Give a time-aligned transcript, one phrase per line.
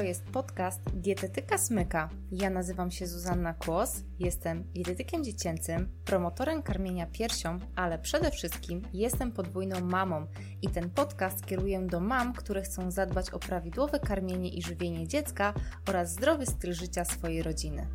[0.00, 2.08] To jest podcast Dietetyka Smyka.
[2.32, 9.32] Ja nazywam się Zuzanna Kłos, jestem dietetykiem dziecięcym, promotorem karmienia piersią, ale przede wszystkim jestem
[9.32, 10.26] podwójną mamą
[10.62, 15.54] i ten podcast kieruję do mam, które chcą zadbać o prawidłowe karmienie i żywienie dziecka
[15.88, 17.86] oraz zdrowy styl życia swojej rodziny.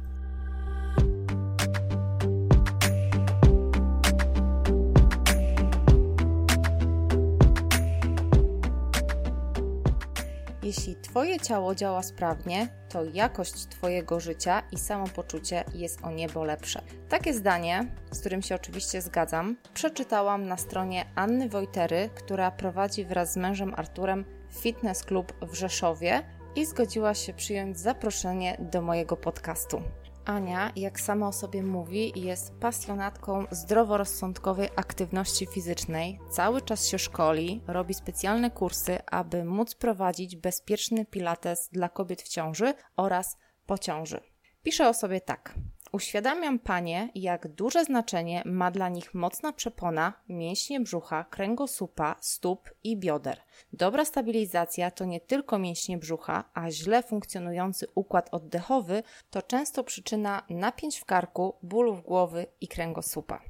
[11.16, 16.82] Twoje ciało działa sprawnie, to jakość Twojego życia i samopoczucie jest o niebo lepsze.
[17.10, 23.34] Takie zdanie, z którym się oczywiście zgadzam, przeczytałam na stronie Anny Wojtery, która prowadzi wraz
[23.34, 26.24] z mężem Arturem fitness klub w Rzeszowie
[26.56, 29.82] i zgodziła się przyjąć zaproszenie do mojego podcastu.
[30.26, 36.20] Ania, jak sama o sobie mówi, jest pasjonatką zdroworozsądkowej aktywności fizycznej.
[36.32, 42.28] Cały czas się szkoli, robi specjalne kursy, aby móc prowadzić bezpieczny pilates dla kobiet w
[42.28, 44.22] ciąży oraz po ciąży.
[44.64, 45.54] Pisze o sobie tak.
[45.96, 52.98] Uświadamiam panie, jak duże znaczenie ma dla nich mocna przepona, mięśnie brzucha, kręgosłupa, stóp i
[52.98, 53.42] bioder.
[53.74, 60.44] Dobra stabilizacja to nie tylko mięśnie brzucha, a źle funkcjonujący układ oddechowy to często przyczyna
[60.50, 63.42] napięć w karku, bólów głowy i kręgosłupa.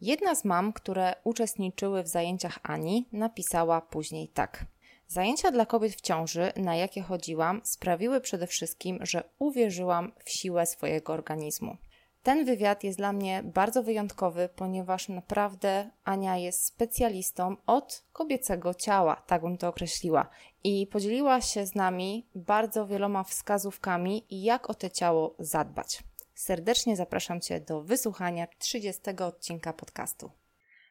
[0.00, 4.66] Jedna z mam, które uczestniczyły w zajęciach Ani, napisała później tak.
[5.08, 10.66] Zajęcia dla kobiet w ciąży, na jakie chodziłam, sprawiły przede wszystkim, że uwierzyłam w siłę
[10.66, 11.76] swojego organizmu.
[12.22, 19.22] Ten wywiad jest dla mnie bardzo wyjątkowy, ponieważ naprawdę Ania jest specjalistą od kobiecego ciała,
[19.26, 20.28] tak bym to określiła,
[20.64, 26.02] i podzieliła się z nami bardzo wieloma wskazówkami, jak o to ciało zadbać.
[26.34, 30.30] Serdecznie zapraszam Cię do wysłuchania 30 odcinka podcastu.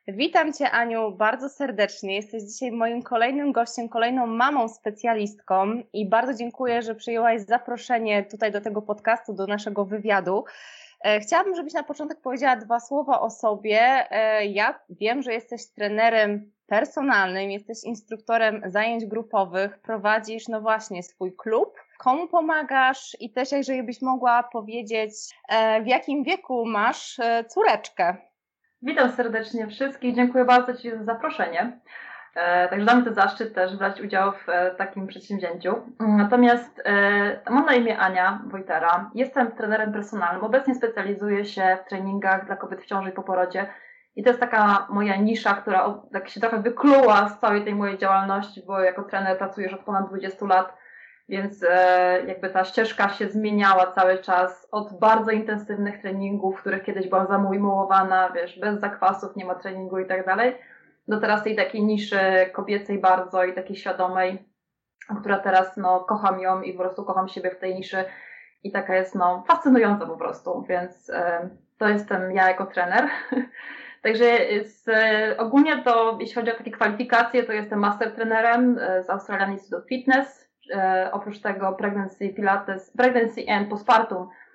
[0.07, 2.15] Witam Cię, Aniu, bardzo serdecznie.
[2.15, 8.51] Jesteś dzisiaj moim kolejnym gościem, kolejną mamą specjalistką i bardzo dziękuję, że przyjęłaś zaproszenie tutaj
[8.51, 10.43] do tego podcastu, do naszego wywiadu.
[11.01, 14.11] E, chciałabym, żebyś na początek powiedziała dwa słowa o sobie.
[14.11, 21.35] E, ja wiem, że jesteś trenerem personalnym, jesteś instruktorem zajęć grupowych, prowadzisz, no właśnie, swój
[21.35, 21.75] klub.
[21.97, 25.11] Komu pomagasz i też, jeżeli byś mogła powiedzieć,
[25.49, 28.17] e, w jakim wieku masz córeczkę?
[28.81, 30.15] Witam serdecznie wszystkich.
[30.15, 31.79] Dziękuję bardzo Ci za zaproszenie.
[32.37, 35.75] E, także dla mnie to zaszczyt też brać udział w e, takim przedsięwzięciu.
[35.99, 39.11] Natomiast e, mam na imię Ania Wojtera.
[39.15, 40.43] Jestem trenerem personalnym.
[40.43, 43.67] Obecnie specjalizuję się w treningach dla kobiet w ciąży i po porodzie.
[44.15, 47.97] I to jest taka moja nisza, która tak się trochę wykluła z całej tej mojej
[47.97, 50.73] działalności, bo jako trener pracuję już od ponad 20 lat,
[51.29, 51.65] więc
[52.27, 57.27] jakby ta ścieżka się zmieniała cały czas od bardzo intensywnych treningów, w których kiedyś byłam
[57.27, 60.55] zamułowana, wiesz, bez zakwasów, nie ma treningu i tak dalej
[61.07, 62.19] do teraz tej takiej niszy
[62.53, 64.45] kobiecej bardzo i takiej świadomej,
[65.19, 68.05] która teraz no kocham ją i po prostu kocham siebie w tej niszy
[68.63, 73.09] i taka jest no fascynująca po prostu, więc e, to jestem ja jako trener.
[74.03, 74.25] Także
[74.63, 74.89] z,
[75.39, 79.77] ogólnie to, jeśli chodzi o takie kwalifikacje, to jestem master trenerem e, z Australian Institute
[79.77, 80.47] of Fitness.
[80.73, 84.46] E, oprócz tego Pregnancy Pilates, Pregnancy and Postpartum E, e,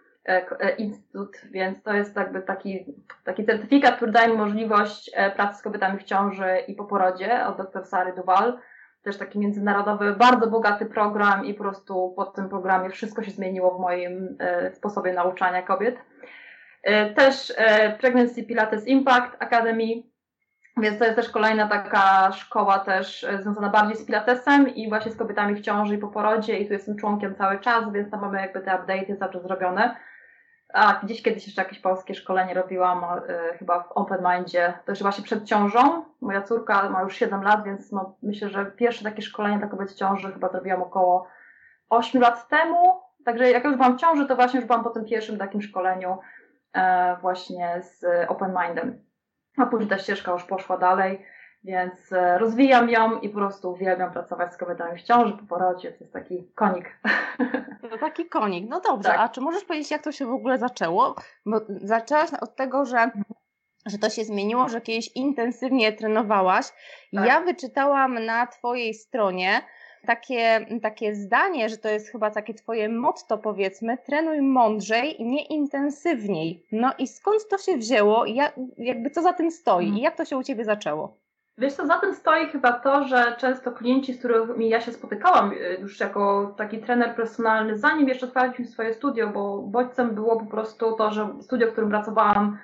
[0.79, 2.85] instytut, więc to jest jakby taki,
[3.25, 7.47] taki certyfikat, który daje mi możliwość e, pracy z kobietami w ciąży i po porodzie
[7.47, 8.59] od dr Sary Duval.
[9.03, 13.79] Też taki międzynarodowy, bardzo bogaty program i po prostu po tym programie wszystko się zmieniło
[13.79, 14.37] w moim
[14.73, 15.97] sposobie nauczania kobiet.
[17.17, 17.53] Też
[18.01, 20.03] Pregnancy Pilates Impact Academy,
[20.77, 25.17] więc to jest też kolejna taka szkoła też związana bardziej z pilatesem i właśnie z
[25.17, 28.41] kobietami w ciąży i po porodzie i tu jestem członkiem cały czas, więc tam mamy
[28.41, 29.97] jakby te update'y cały czas zrobione.
[30.73, 35.03] A, gdzieś kiedyś jeszcze jakieś polskie szkolenie robiłam, y, chyba w Open Mindzie, to już
[35.03, 36.05] właśnie przed ciążą.
[36.21, 39.91] Moja córka ma już 7 lat, więc no, myślę, że pierwsze takie szkolenie dla kobiet
[39.91, 41.27] w ciąży chyba zrobiłam około
[41.89, 43.01] 8 lat temu.
[43.25, 46.19] Także jak już byłam w ciąży, to właśnie już byłam po tym pierwszym takim szkoleniu
[46.73, 49.05] e, właśnie z Open Mindem.
[49.57, 51.25] A później ta ścieżka już poszła dalej.
[51.65, 55.93] Więc e, rozwijam ją i po prostu uwielbiam pracować z kobietami w ciąży, po porodzie.
[55.93, 56.91] To jest taki konik.
[57.91, 58.71] To taki konik.
[58.71, 59.21] No dobrze, tak.
[59.21, 61.15] a czy możesz powiedzieć, jak to się w ogóle zaczęło?
[61.47, 63.11] Bo zaczęłaś od tego, że
[63.87, 66.67] że to się zmieniło, że kiedyś intensywnie trenowałaś.
[67.15, 67.27] Tak.
[67.27, 69.63] Ja wyczytałam na Twojej stronie
[70.07, 76.67] takie, takie zdanie, że to jest chyba takie Twoje motto, powiedzmy, trenuj mądrzej, nie intensywniej.
[76.73, 78.27] No i skąd to się wzięło?
[78.27, 79.85] Jak, jakby co za tym stoi?
[79.85, 79.99] Mhm.
[79.99, 81.22] I jak to się u Ciebie zaczęło?
[81.59, 85.53] Wiesz co, za tym stoi chyba to, że często klienci, z którymi ja się spotykałam
[85.53, 90.47] y, już jako taki trener personalny, zanim jeszcze otwarliśmy swoje studio, bo bodźcem było po
[90.47, 92.59] prostu to, że studio, w którym pracowałam,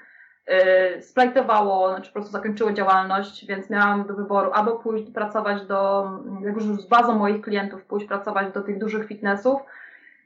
[0.49, 6.11] yy, splajtowało, znaczy po prostu zakończyło działalność, więc miałam do wyboru albo pójść pracować do,
[6.41, 9.61] jak już z bazą moich klientów, pójść pracować do tych dużych fitnessów,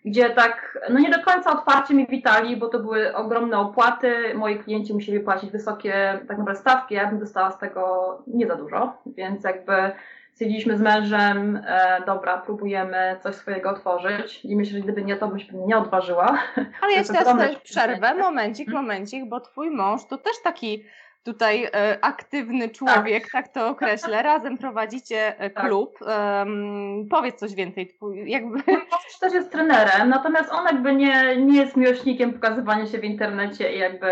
[0.05, 4.59] gdzie tak, no nie do końca otwarcie mi witali, bo to były ogromne opłaty, moi
[4.59, 8.93] klienci musieli płacić wysokie tak naprawdę stawki, ja bym dostała z tego nie za dużo,
[9.07, 9.93] więc jakby
[10.33, 14.45] stwierdziliśmy z mężem, e, dobra, próbujemy coś swojego otworzyć.
[14.45, 16.39] I myślę, że gdyby nie to, byś nie odważyła.
[16.81, 20.85] Ale ja teraz też przerwę, momencik, momencik, bo twój mąż to też taki
[21.25, 23.33] tutaj e, aktywny człowiek, tak.
[23.33, 23.55] tak.
[23.55, 24.23] to określę.
[24.33, 25.67] Razem prowadzicie e, tak.
[25.67, 25.99] klub.
[25.99, 26.09] Tak.
[26.47, 27.89] Um, powiedz coś więcej.
[27.89, 28.57] Twój, jakby...
[28.73, 33.73] Mąż też jest trenerem, natomiast on jakby nie, nie jest miłośnikiem pokazywania się w internecie
[33.77, 34.09] i jakby...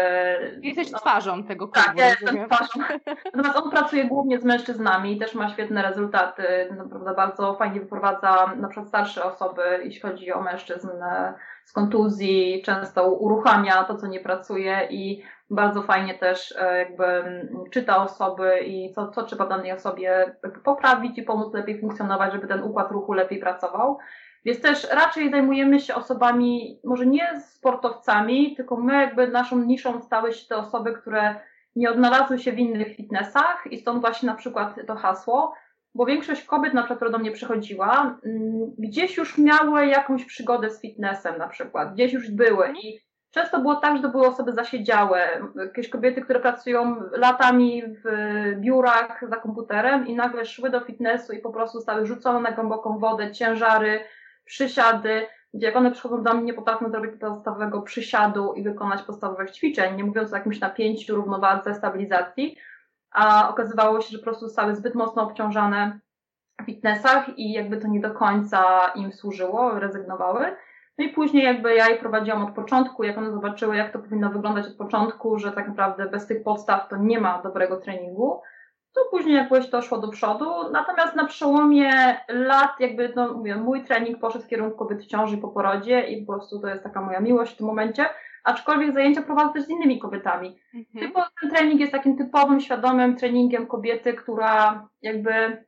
[0.62, 1.89] Jesteś no, twarzą tego klubu.
[1.89, 2.81] Tak, ja jestem twarzą.
[3.35, 6.43] Natomiast on pracuje głównie z mężczyznami i też ma świetne rezultaty.
[6.77, 11.35] Naprawdę bardzo fajnie wyprowadza na przykład starsze osoby, jeśli chodzi o mężczyzn e,
[11.65, 17.06] z kontuzji, często uruchamia to, co nie pracuje i bardzo fajnie też e, jakby
[17.70, 22.62] czyta osoby i co, co trzeba danej osobie poprawić i pomóc lepiej funkcjonować, żeby ten
[22.62, 23.99] układ ruchu lepiej pracował.
[24.44, 30.32] Więc też raczej zajmujemy się osobami, może nie sportowcami, tylko my jakby naszą niszą stały
[30.32, 31.35] się te osoby, które
[31.76, 35.55] nie odnalazły się w innych fitnessach i stąd właśnie na przykład to hasło,
[35.94, 38.20] bo większość kobiet na przykład, która do mnie przychodziła,
[38.79, 43.77] gdzieś już miały jakąś przygodę z fitnessem na przykład, gdzieś już były i Często było
[43.77, 48.05] tak, że to były osoby zasiedziałe, jakieś kobiety, które pracują latami w
[48.61, 52.99] biurach za komputerem i nagle szły do fitnessu i po prostu zostały rzucone na głęboką
[52.99, 54.00] wodę, ciężary,
[54.44, 59.50] przysiady, gdzie jak one przychodzą do mnie, nie potrafią zrobić podstawowego przysiadu i wykonać podstawowych
[59.50, 62.56] ćwiczeń, nie mówiąc o jakimś napięciu, równowadze, stabilizacji,
[63.11, 66.00] a okazywało się, że po prostu zostały zbyt mocno obciążane
[66.62, 70.56] w fitnessach i jakby to nie do końca im służyło, rezygnowały.
[71.00, 74.31] No i później jakby ja je prowadziłam od początku, jak one zobaczyły, jak to powinno
[74.31, 78.41] wyglądać od początku, że tak naprawdę bez tych podstaw to nie ma dobrego treningu,
[78.94, 80.44] to później jakoś to szło do przodu.
[80.73, 81.91] Natomiast na przełomie
[82.29, 86.26] lat, jakby, no mówię, mój trening poszedł w kierunku kobiet w ciąży po porodzie i
[86.26, 88.06] po prostu to jest taka moja miłość w tym momencie.
[88.44, 90.58] Aczkolwiek zajęcia prowadzę też z innymi kobietami.
[90.75, 91.12] Mhm.
[91.41, 95.64] Ten trening jest takim typowym, świadomym treningiem kobiety, która jakby,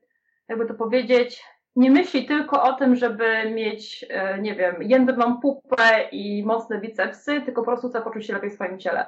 [0.49, 1.45] jakby to powiedzieć,
[1.77, 7.41] nie myśli tylko o tym, żeby mieć, e, nie wiem, jędrną pupę i mocne bicepsy,
[7.41, 9.07] tylko po prostu chce poczuć się lepiej w swoim ciele.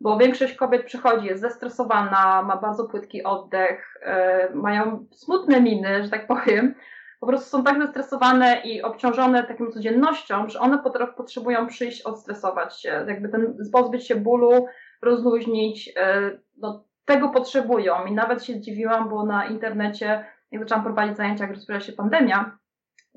[0.00, 6.10] Bo większość kobiet przychodzi, jest zestresowana, ma bardzo płytki oddech, e, mają smutne miny, że
[6.10, 6.74] tak powiem.
[7.20, 10.78] Po prostu są tak zestresowane i obciążone taką codziennością, że one
[11.16, 14.66] potrzebują przyjść, odstresować się, jakby ten, pozbyć się bólu,
[15.02, 15.92] rozluźnić.
[15.96, 18.06] E, no, tego potrzebują.
[18.06, 20.24] I nawet się zdziwiłam, bo na internecie
[20.56, 22.58] jak zaczęłam prowadzić zajęcia, jak rozpoczęła się pandemia,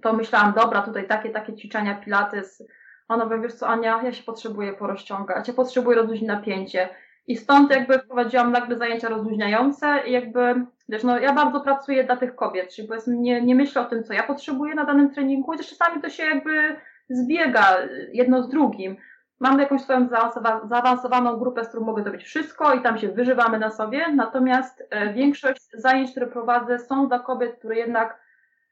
[0.01, 2.63] to myślałam, dobra, tutaj takie, takie ćwiczenia, pilates.
[3.07, 6.89] Ona mówi, wiesz co, Ania, ja się potrzebuję porozciągać, ja potrzebuję rozluźnić napięcie.
[7.27, 12.17] I stąd jakby wprowadziłam nagle zajęcia rozluźniające i jakby, wiesz, no ja bardzo pracuję dla
[12.17, 15.51] tych kobiet, czyli powiedzmy nie, nie myślę o tym, co ja potrzebuję na danym treningu,
[15.51, 16.75] chociaż czasami to się jakby
[17.09, 17.77] zbiega
[18.13, 18.97] jedno z drugim.
[19.39, 20.07] Mam jakąś swoją
[20.63, 25.13] zaawansowaną grupę, z którą mogę zrobić wszystko i tam się wyżywamy na sobie, natomiast e,
[25.13, 28.19] większość zajęć, które prowadzę są dla kobiet, które jednak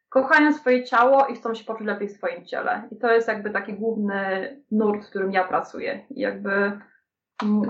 [0.09, 2.87] kochają swoje ciało i chcą się poczuć lepiej w swoim ciele.
[2.91, 4.17] I to jest jakby taki główny
[4.71, 6.05] nurt, w którym ja pracuję.
[6.09, 6.79] I jakby,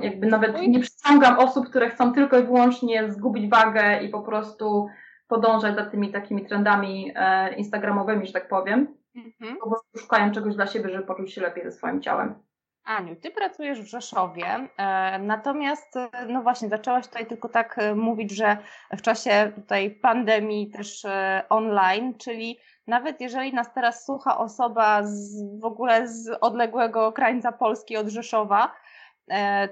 [0.02, 4.88] jakby nawet nie przyciągam osób, które chcą tylko i wyłącznie zgubić wagę i po prostu
[5.28, 8.88] podążać za tymi takimi trendami e, instagramowymi, że tak powiem.
[9.16, 9.58] Mhm.
[9.58, 12.47] Po prostu szukają czegoś dla siebie, żeby poczuć się lepiej ze swoim ciałem.
[12.88, 17.96] Aniu, ty pracujesz w Rzeszowie, e, natomiast e, no właśnie zaczęłaś tutaj tylko tak e,
[17.96, 18.58] mówić, że
[18.98, 21.06] w czasie tutaj pandemii też
[21.50, 27.98] online, czyli nawet jeżeli nas teraz słucha osoba z, w ogóle z odległego krańca Polski
[27.98, 28.72] od Rzeszowa,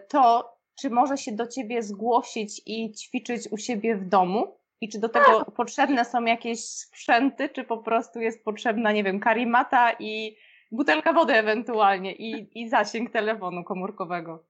[0.10, 4.58] to czy może się do ciebie zgłosić i ćwiczyć u siebie w domu?
[4.82, 5.56] I czy do tego tak.
[5.56, 10.38] potrzebne są jakieś sprzęty, czy po prostu jest potrzebna, nie wiem, karimata i
[10.72, 14.44] butelka wody ewentualnie i, i zasięg telefonu komórkowego.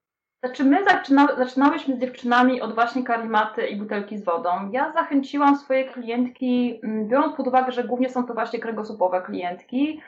[0.44, 4.70] Znaczy my zaczyna, zaczynałyśmy z dziewczynami od właśnie karimaty i butelki z wodą.
[4.72, 10.00] Ja zachęciłam swoje klientki, mm, biorąc pod uwagę, że głównie są to właśnie kręgosłupowe klientki,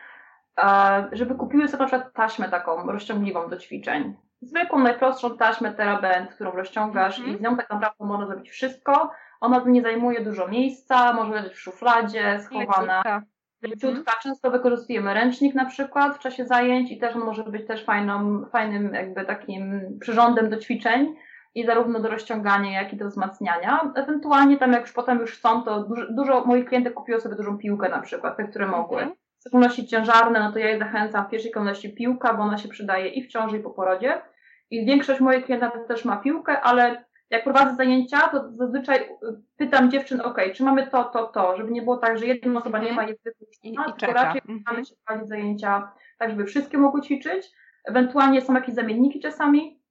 [1.12, 4.14] żeby kupiły sobie na przykład taśmę taką rozciągliwą do ćwiczeń.
[4.40, 7.34] Zwykłą, najprostszą taśmę TeraBand, którą rozciągasz mm -hmm.
[7.34, 9.10] i z nią tak naprawdę można zrobić wszystko.
[9.40, 12.96] Ona nie zajmuje dużo miejsca, może leżeć w szufladzie, schowana.
[12.96, 13.22] Leciutka.
[13.62, 14.04] Mhm.
[14.22, 18.44] Często wykorzystujemy ręcznik na przykład w czasie zajęć i też on może być też fajną,
[18.46, 21.14] fajnym jakby takim przyrządem do ćwiczeń
[21.54, 23.92] i zarówno do rozciągania, jak i do wzmacniania.
[23.94, 27.58] Ewentualnie tam jak już potem już chcą, to dużo, dużo moich klientów kupiło sobie dużą
[27.58, 28.98] piłkę na przykład, te, które mogły.
[28.98, 29.16] Mhm.
[29.38, 32.68] W szczególności ciężarne, no to ja je zachęcam w pierwszej kolejności piłka, bo ona się
[32.68, 34.22] przydaje i w ciąży, i po porodzie.
[34.70, 39.08] I większość moich klientów też ma piłkę, ale jak prowadzę zajęcia, to zazwyczaj y,
[39.56, 42.78] pytam dziewczyn, ok, czy mamy to, to, to, żeby nie było tak, że jedna osoba
[42.78, 44.62] nie ma, jest wykluczona, tylko raczej mhm.
[44.66, 47.52] mamy się prowadzić zajęcia tak żeby wszystkie mogły ćwiczyć.
[47.84, 49.82] Ewentualnie są jakieś zamienniki czasami,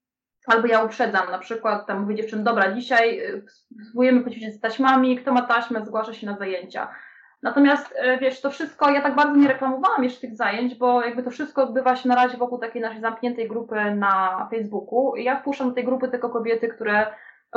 [0.48, 3.46] albo ja uprzedzam, na przykład tam mówię dziewczyn, dobra, dzisiaj y,
[3.84, 6.88] spróbujemy poćwiczyć z taśmami, kto ma taśmę, zgłasza się na zajęcia.
[7.44, 11.24] Natomiast y, wiesz, to wszystko, ja tak bardzo nie reklamowałam jeszcze tych zajęć, bo jakby
[11.24, 15.15] to wszystko odbywa się na razie wokół takiej naszej zamkniętej grupy na Facebooku.
[15.15, 17.08] I ja wpuszczam do tej grupy tylko kobiety, które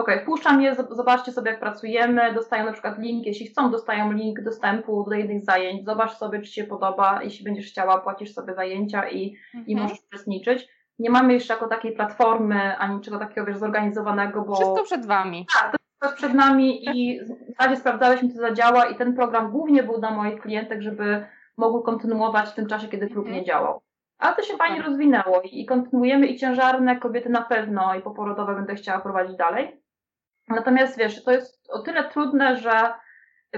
[0.00, 4.40] OK, wpuszczam je, zobaczcie sobie, jak pracujemy, dostają na przykład link, jeśli chcą, dostają link
[4.40, 9.08] dostępu do jednych zajęć, zobacz sobie, czy się podoba, jeśli będziesz chciała, płacisz sobie zajęcia
[9.08, 9.66] i, mhm.
[9.66, 10.68] i możesz uczestniczyć.
[10.98, 14.54] Nie mamy jeszcze jako takiej platformy, ani niczego takiego, wiesz, zorganizowanego, bo...
[14.54, 15.46] Wszystko przed Wami.
[15.54, 17.20] Tak, to jest przed nami i
[17.56, 21.26] w razie sprawdzałeś mi, co zadziała i ten program głównie był dla moich klientek, żeby
[21.56, 23.36] mogły kontynuować w tym czasie, kiedy klub mhm.
[23.36, 23.80] nie działał.
[24.18, 28.74] Ale to się fajnie rozwinęło i kontynuujemy i ciężarne kobiety na pewno i poporodowe będę
[28.74, 29.79] chciała prowadzić dalej.
[30.48, 32.94] Natomiast wiesz, to jest o tyle trudne, że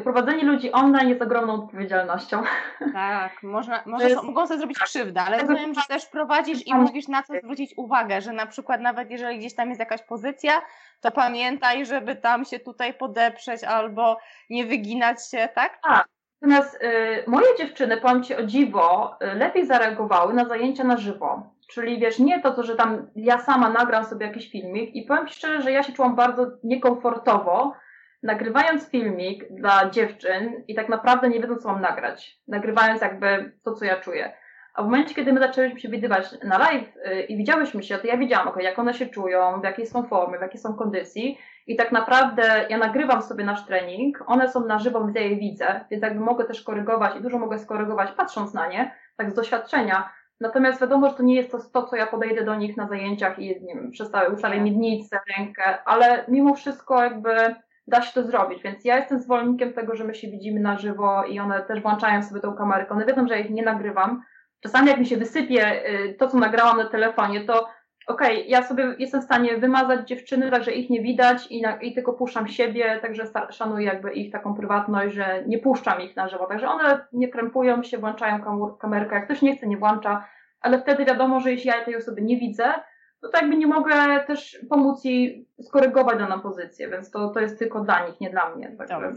[0.01, 2.43] prowadzenie ludzi online jest ogromną odpowiedzialnością.
[2.93, 7.09] Tak, można, możesz, jest, mogą sobie zrobić krzywdę, ale rozumiem, że też prowadzisz i mówisz
[7.09, 10.63] na co zwrócić uwagę, że na przykład nawet jeżeli gdzieś tam jest jakaś pozycja,
[11.01, 14.19] to pamiętaj, żeby tam się tutaj podeprzeć albo
[14.51, 15.79] nie wyginać się, tak?
[15.83, 16.07] Tak.
[16.43, 21.43] Natomiast y, moje dziewczyny, powiem Ci o dziwo, y, lepiej zareagowały na zajęcia na żywo.
[21.73, 25.35] Czyli wiesz, nie to, że tam ja sama nagram sobie jakiś filmik i powiem Ci
[25.35, 27.75] szczerze, że ja się czułam bardzo niekomfortowo,
[28.23, 32.39] nagrywając filmik dla dziewczyn i tak naprawdę nie wiedząc, co mam nagrać.
[32.49, 34.33] Nagrywając jakby to, co ja czuję.
[34.75, 38.07] A w momencie, kiedy my zaczęliśmy się widywać na live yy, i widziałyśmy się, to
[38.07, 41.39] ja wiedziałam, okay, jak one się czują, w jakiej są formie, w jakiej są kondycji.
[41.67, 45.85] I tak naprawdę ja nagrywam sobie nasz trening, one są na żywo, ja je widzę,
[45.91, 50.11] więc jakby mogę też korygować i dużo mogę skorygować patrząc na nie, tak z doświadczenia,
[50.43, 53.39] Natomiast wiadomo, że to nie jest to, to co ja podejdę do nich na zajęciach
[53.39, 53.91] i nie wiem,
[54.35, 57.55] ustawię miednicę, rękę, ale mimo wszystko jakby
[57.87, 61.25] da się to zrobić, więc ja jestem zwolennikiem tego, że my się widzimy na żywo
[61.25, 62.95] i one też włączają sobie tą kamerkę.
[62.95, 64.23] One wiedzą, że ja ich nie nagrywam.
[64.61, 67.69] Czasami jak mi się wysypie y, to, co nagrałam na telefonie, to
[68.07, 71.77] okej, okay, ja sobie jestem w stanie wymazać dziewczyny, także ich nie widać i, na,
[71.77, 76.29] i tylko puszczam siebie, także szanuję jakby ich taką prywatność, że nie puszczam ich na
[76.29, 76.47] żywo.
[76.47, 78.41] Także one nie krępują się, włączają
[78.81, 79.15] kamerkę.
[79.15, 80.29] Jak ktoś nie chce, nie włącza,
[80.61, 82.75] ale wtedy wiadomo, że jeśli ja tej osoby nie widzę,
[83.21, 87.59] to tak jakby nie mogę też pomóc jej skorygować daną pozycję, więc to, to jest
[87.59, 88.77] tylko dla nich, nie dla mnie.
[88.79, 89.13] Także.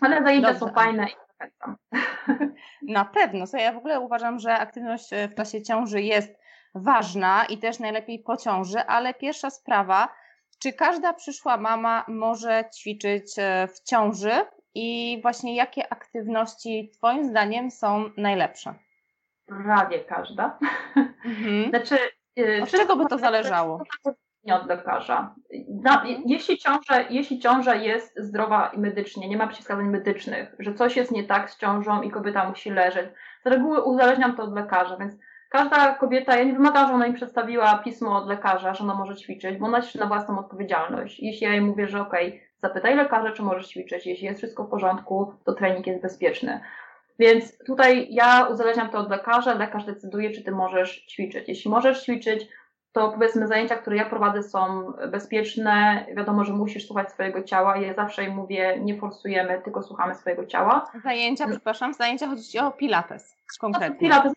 [0.00, 0.66] Ale zajęcia Dobrze.
[0.66, 1.76] są fajne i zachęcam.
[2.82, 3.46] Na pewno.
[3.46, 6.37] So, ja w ogóle uważam, że aktywność w czasie ciąży jest
[6.80, 10.08] ważna i też najlepiej po ciąży, ale pierwsza sprawa,
[10.62, 14.32] czy każda przyszła mama może ćwiczyć e, w ciąży
[14.74, 18.74] i właśnie jakie aktywności Twoim zdaniem są najlepsze?
[19.46, 20.58] Prawie każda.
[21.24, 21.68] Mhm.
[21.70, 21.98] Znaczy,
[22.38, 23.82] e, Od czego by to zależało?
[24.44, 25.34] Nie od lekarza.
[25.68, 26.22] Na, mhm.
[26.26, 31.12] jeśli, ciąża, jeśli ciąża jest zdrowa i medycznie, nie ma przeciwwskazań medycznych, że coś jest
[31.12, 33.10] nie tak z ciążą i kobieta musi leżeć,
[33.44, 35.14] z reguły uzależniam to od lekarza, więc
[35.48, 39.16] każda kobieta, ja nie wymagam, że ona im przedstawiła pismo od lekarza, że ona może
[39.16, 41.20] ćwiczyć, bo ona ćwiczy na własną odpowiedzialność.
[41.20, 44.64] Jeśli ja jej mówię, że okej, okay, zapytaj lekarza, czy możesz ćwiczyć, jeśli jest wszystko
[44.64, 46.60] w porządku, to trening jest bezpieczny.
[47.18, 51.48] Więc tutaj ja uzależniam to od lekarza, lekarz decyduje, czy ty możesz ćwiczyć.
[51.48, 52.48] Jeśli możesz ćwiczyć,
[52.92, 57.76] to powiedzmy zajęcia, które ja prowadzę są bezpieczne, wiadomo, że musisz słuchać swojego ciała.
[57.76, 60.90] Ja zawsze mówię, nie forsujemy, tylko słuchamy swojego ciała.
[61.04, 63.98] Zajęcia, przepraszam, zajęcia chodzi o pilates konkretnie.
[63.98, 64.32] Pilates,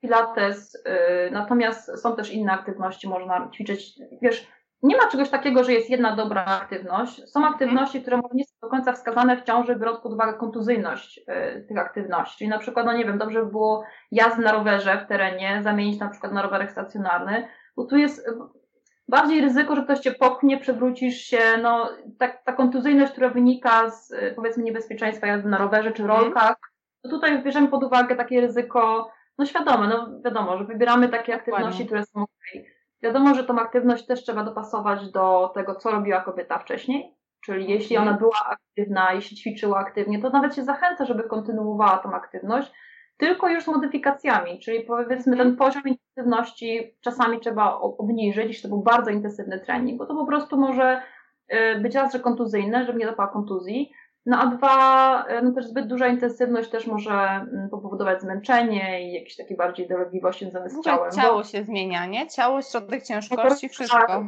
[0.00, 4.46] pilates, yy, natomiast są też inne aktywności, można ćwiczyć, wiesz,
[4.84, 7.16] nie ma czegoś takiego, że jest jedna dobra aktywność.
[7.16, 7.54] Są mhm.
[7.54, 11.64] aktywności, które może nie są do końca wskazane w ciąży, biorąc pod uwagę kontuzyjność y,
[11.68, 12.38] tych aktywności.
[12.38, 16.00] Czyli na przykład, no nie wiem, dobrze by było jazdę na rowerze w terenie zamienić
[16.00, 18.28] na przykład na rowerek stacjonarny, bo tu jest
[19.08, 24.14] bardziej ryzyko, że ktoś cię popchnie, przewrócisz się, no tak, ta kontuzyjność, która wynika z
[24.36, 26.20] powiedzmy niebezpieczeństwa jazdy na rowerze czy mhm.
[26.20, 26.56] rolkach,
[27.04, 31.86] to tutaj bierzemy pod uwagę takie ryzyko, no świadome, no wiadomo, że wybieramy takie aktywności,
[31.86, 32.64] które są ok.
[33.02, 37.96] Wiadomo, że tą aktywność też trzeba dopasować do tego, co robiła kobieta wcześniej, czyli jeśli
[37.96, 42.72] ona była aktywna, jeśli ćwiczyła aktywnie, to nawet się zachęca, żeby kontynuowała tą aktywność,
[43.16, 48.82] tylko już z modyfikacjami, czyli powiedzmy ten poziom intensywności czasami trzeba obniżyć, jeśli to był
[48.82, 51.02] bardzo intensywny trening, bo to po prostu może
[51.52, 53.92] y, być raz, że kontuzyjne, żeby nie dopała kontuzji,
[54.26, 59.12] no a dwa, y, no też zbyt duża intensywność też może mm, powodować zmęczenie i
[59.12, 61.12] jakieś takie bardziej dolegliwości związane z ciałem.
[61.12, 61.44] Ciało bo...
[61.44, 62.28] się zmienia, nie?
[62.28, 63.98] Ciało, środek ciężkości, wszystko.
[64.06, 64.22] Tak,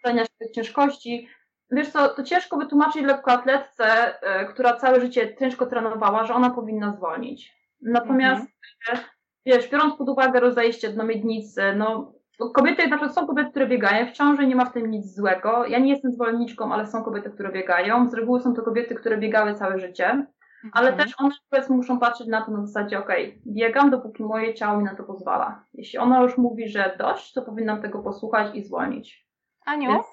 [0.00, 1.28] środek ciężkości.
[1.70, 6.92] Wiesz co, to ciężko wytłumaczyć lekkoatletce, y, która całe życie ciężko trenowała, że ona powinna
[6.92, 7.60] zwolnić.
[7.82, 8.46] Natomiast,
[8.88, 9.08] mhm.
[9.46, 12.12] wiesz, biorąc pod uwagę rozejście do miednicy, no
[12.48, 15.66] kobiety, na przykład są kobiety, które biegają w ciąży, nie ma w tym nic złego.
[15.66, 18.08] Ja nie jestem zwolenniczką, ale są kobiety, które biegają.
[18.08, 20.26] Z reguły są to kobiety, które biegały całe życie.
[20.72, 21.08] ale mhm.
[21.08, 23.08] też one powiedzmy muszą patrzeć na to na zasadzie, ok,
[23.46, 25.64] biegam, dopóki moje ciało mi na to pozwala.
[25.74, 29.26] Jeśli ona już mówi, że dość, to powinnam tego posłuchać i zwolnić.
[29.66, 30.06] Aniu, Więc,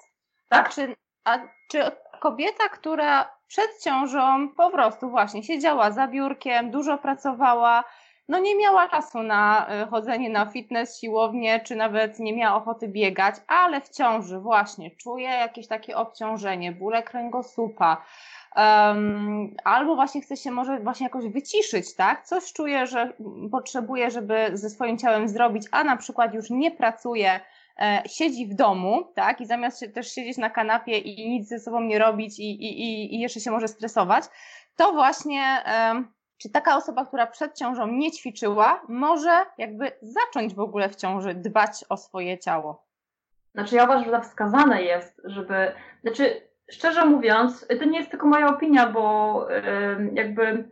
[0.48, 0.66] tak?
[0.66, 0.94] A czy,
[1.24, 1.38] a
[1.70, 1.82] czy
[2.20, 7.84] kobieta, która przed ciążą po prostu właśnie siedziała za biurkiem, dużo pracowała,
[8.28, 12.88] no nie miała czasu na y, chodzenie na fitness, siłownię, czy nawet nie miała ochoty
[12.88, 18.04] biegać, ale w ciąży właśnie czuje jakieś takie obciążenie, bóle kręgosłupa,
[18.56, 22.26] um, albo właśnie chce się może właśnie jakoś wyciszyć, tak?
[22.26, 23.12] Coś czuje, że
[23.52, 27.40] potrzebuje, żeby ze swoim ciałem zrobić, a na przykład już nie pracuje,
[27.78, 29.40] e, siedzi w domu, tak?
[29.40, 33.14] I zamiast się też siedzieć na kanapie i nic ze sobą nie robić i, i,
[33.14, 34.24] i jeszcze się może stresować,
[34.76, 35.42] to właśnie
[36.38, 41.34] czy taka osoba, która przed ciążą nie ćwiczyła, może jakby zacząć w ogóle w ciąży
[41.34, 42.88] dbać o swoje ciało?
[43.54, 48.46] Znaczy ja uważam, że wskazane jest, żeby, znaczy szczerze mówiąc, to nie jest tylko moja
[48.46, 50.68] opinia, bo yy, jakby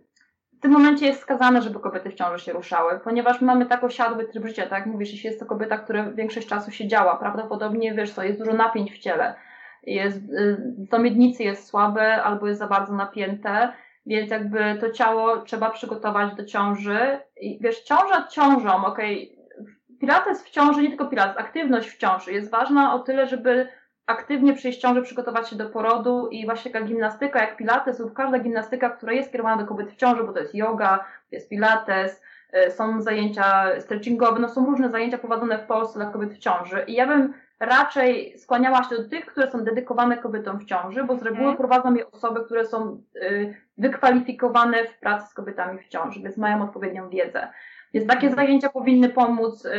[0.53, 4.25] w tym momencie jest wskazane, żeby kobiety w ciąży się ruszały, ponieważ mamy tak osiadły
[4.29, 8.13] tryb życia, tak jak mówisz, jeśli jest to kobieta, która większość czasu siedziała, prawdopodobnie, wiesz
[8.13, 9.35] co, jest dużo napięć w ciele,
[9.83, 13.73] jest, yy, to miednicy jest słabe albo jest za bardzo napięte,
[14.07, 16.99] więc jakby to ciało trzeba przygotować do ciąży.
[17.41, 19.67] I wiesz, ciąża ciążą, okej, okay.
[20.01, 23.69] pilates w ciąży, nie tylko pilates, aktywność w ciąży jest ważna o tyle, żeby
[24.07, 28.39] aktywnie przyjść ciąży, przygotować się do porodu i właśnie taka gimnastyka jak pilates lub każda
[28.39, 32.23] gimnastyka, która jest kierowana do kobiet w ciąży, bo to jest yoga, jest pilates,
[32.67, 36.85] y, są zajęcia stretchingowe, no są różne zajęcia prowadzone w Polsce dla kobiet w ciąży
[36.87, 41.17] i ja bym raczej skłaniała się do tych, które są dedykowane kobietom w ciąży, bo
[41.17, 41.57] z reguły hmm.
[41.57, 46.63] prowadzą je osoby, które są y, wykwalifikowane w pracy z kobietami w ciąży, więc mają
[46.63, 47.49] odpowiednią wiedzę.
[47.95, 48.35] Więc takie mhm.
[48.47, 49.71] zajęcia powinny pomóc y,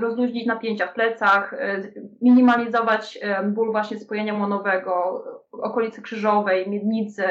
[0.00, 7.24] rozluźnić napięcia w plecach, y, minimalizować ból właśnie spojenia łonowego, okolicy krzyżowej, miednicy.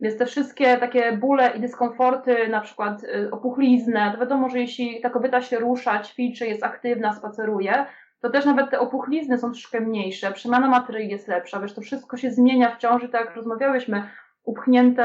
[0.00, 5.10] Więc te wszystkie takie bóle i dyskomforty, na przykład opuchlizny, to wiadomo, że jeśli ta
[5.10, 7.86] kobieta się rusza, ćwiczy, jest aktywna, spaceruje,
[8.20, 12.16] to też nawet te opuchlizny są troszkę mniejsze, przemiana materii jest lepsza, wiesz, to wszystko
[12.16, 14.02] się zmienia w ciąży, tak jak rozmawiałyśmy,
[14.44, 15.04] upchnięte,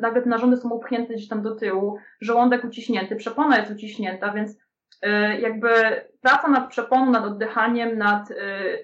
[0.00, 4.52] nagle te narządy są upchnięte gdzieś tam do tyłu, żołądek uciśnięty, przepona jest uciśnięta, więc
[4.52, 5.08] y,
[5.40, 5.68] jakby
[6.20, 8.34] praca nad przeponą, nad oddychaniem, nad y,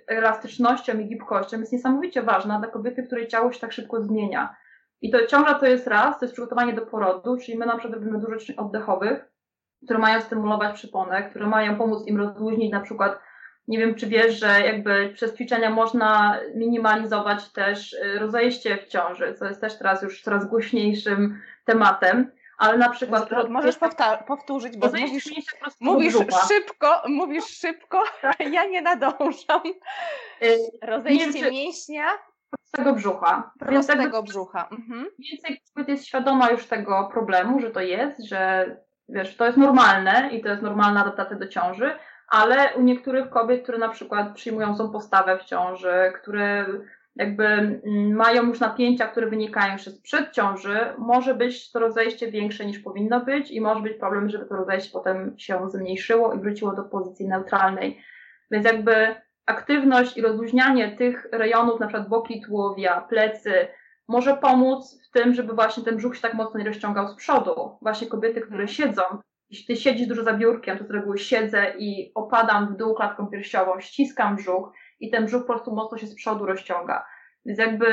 [0.07, 4.57] elastycznością i gibkością jest niesamowicie ważna dla kobiety, której ciało się tak szybko zmienia.
[5.01, 7.95] I to ciąża to jest raz, to jest przygotowanie do porodu, czyli my na przykład
[7.95, 9.33] robimy dużo oddechowych,
[9.85, 13.19] które mają stymulować przeponę, które mają pomóc im rozluźnić na przykład
[13.69, 19.35] nie wiem, czy wiesz, że jakby przez ćwiczenia można minimalizować też y, rozejście w ciąży,
[19.35, 22.31] co jest też teraz już coraz głośniejszym tematem.
[22.59, 23.31] Ale na przykład.
[23.49, 23.79] Możesz
[24.27, 25.31] powtórzyć, bo mówisz,
[25.81, 26.15] mówisz
[26.49, 28.41] szybko, mówisz szybko, tak.
[28.53, 29.63] ja nie nadążam.
[30.43, 32.05] Y, rozejście wiem, mięśnia.
[32.51, 33.53] Prostego brzucha.
[33.59, 34.69] Prostego brzucha.
[34.73, 35.07] Mhm.
[35.31, 38.67] Więcej kobiet jest świadoma już tego problemu, że to jest, że
[39.09, 41.99] wiesz, to jest normalne i to jest normalna adaptacja do ciąży,
[42.33, 46.67] ale u niektórych kobiet, które na przykład przyjmują tą postawę w ciąży, które
[47.17, 52.67] jakby mm, mają już napięcia, które wynikają jeszcze z przedciąży, może być to rozejście większe
[52.67, 56.73] niż powinno być i może być problem, żeby to rozejście potem się zmniejszyło i wróciło
[56.73, 58.03] do pozycji neutralnej.
[58.51, 59.15] Więc jakby
[59.47, 63.53] aktywność i rozluźnianie tych rejonów, na przykład boki tułowia, plecy,
[64.09, 67.79] może pomóc w tym, żeby właśnie ten brzuch się tak mocno nie rozciągał z przodu.
[67.83, 69.03] Właśnie kobiety, które siedzą,
[69.53, 73.27] jeśli ty siedzisz dużo za biurkiem, to z reguły siedzę i opadam w dół klatką
[73.27, 77.05] piersiową, ściskam brzuch i ten brzuch po prostu mocno się z przodu rozciąga.
[77.47, 77.87] Więc jakby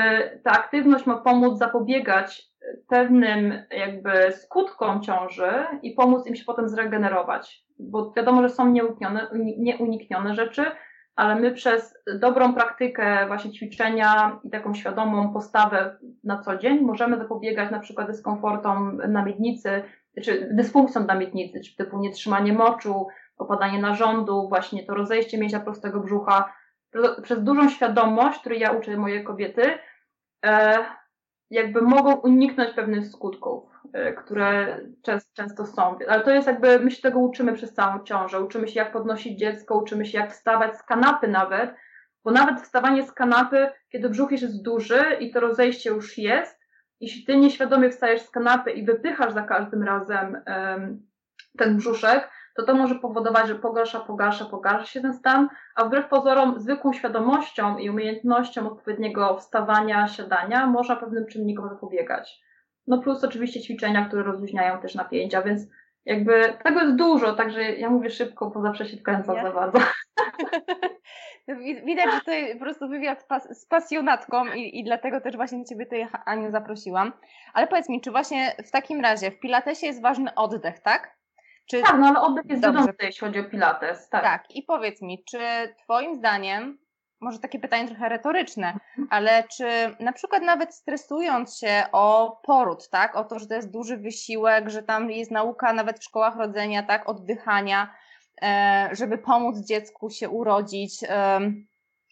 [0.44, 2.50] ta aktywność ma pomóc zapobiegać
[2.88, 7.64] pewnym jakby skutkom ciąży i pomóc im się potem zregenerować.
[7.78, 10.64] Bo wiadomo, że są nieuniknione, nieuniknione rzeczy,
[11.16, 17.18] ale my przez dobrą praktykę właśnie ćwiczenia i taką świadomą postawę na co dzień możemy
[17.18, 19.82] zapobiegać na przykład dyskomfortom na miednicy,
[20.24, 26.00] czy dysfunkcją dla miednicy, czy typu nietrzymanie moczu, opadanie narządu, właśnie to rozejście mięśnia prostego
[26.00, 26.52] brzucha.
[27.22, 29.78] Przez dużą świadomość, której ja uczę moje kobiety,
[30.44, 30.78] e,
[31.50, 34.80] jakby mogą uniknąć pewnych skutków, e, które
[35.32, 35.98] często są.
[36.08, 38.40] Ale to jest jakby, my się tego uczymy przez całą ciążę.
[38.40, 41.74] Uczymy się, jak podnosić dziecko, uczymy się, jak wstawać z kanapy nawet,
[42.24, 46.59] bo nawet wstawanie z kanapy, kiedy brzuch już jest duży i to rozejście już jest,
[47.00, 50.42] jeśli ty nieświadomie wstajesz z kanapy i wypychasz za każdym razem
[51.58, 56.08] ten brzuszek, to to może powodować, że pogarsza, pogarsza, pogarsza się ten stan, a wbrew
[56.08, 62.40] pozorom zwykłą świadomością i umiejętnością odpowiedniego wstawania, siadania można pewnym czynnikom zapobiegać.
[62.86, 65.62] No plus oczywiście ćwiczenia, które rozluźniają też napięcia, więc
[66.10, 69.78] jakby tego jest dużo, także ja mówię szybko, bo zawsze się wkręcam za bardzo.
[71.86, 76.08] Widać, że to po prostu wywiad z pasjonatką i, i dlatego też właśnie Ciebie tutaj,
[76.26, 77.12] Aniu, zaprosiłam.
[77.52, 81.16] Ale powiedz mi, czy właśnie w takim razie w Pilatesie jest ważny oddech, tak?
[81.66, 81.82] Czy...
[81.82, 84.08] Tak, no ale oddech jest wiodący, jeśli chodzi o Pilates.
[84.08, 84.22] Tak.
[84.22, 85.38] tak, i powiedz mi, czy
[85.84, 86.78] Twoim zdaniem
[87.20, 88.78] może takie pytanie trochę retoryczne,
[89.10, 89.66] ale czy
[90.00, 94.68] na przykład nawet stresując się o poród, tak, o to, że to jest duży wysiłek,
[94.68, 97.94] że tam jest nauka nawet w szkołach rodzenia, tak, oddychania,
[98.42, 101.00] e, żeby pomóc dziecku się urodzić,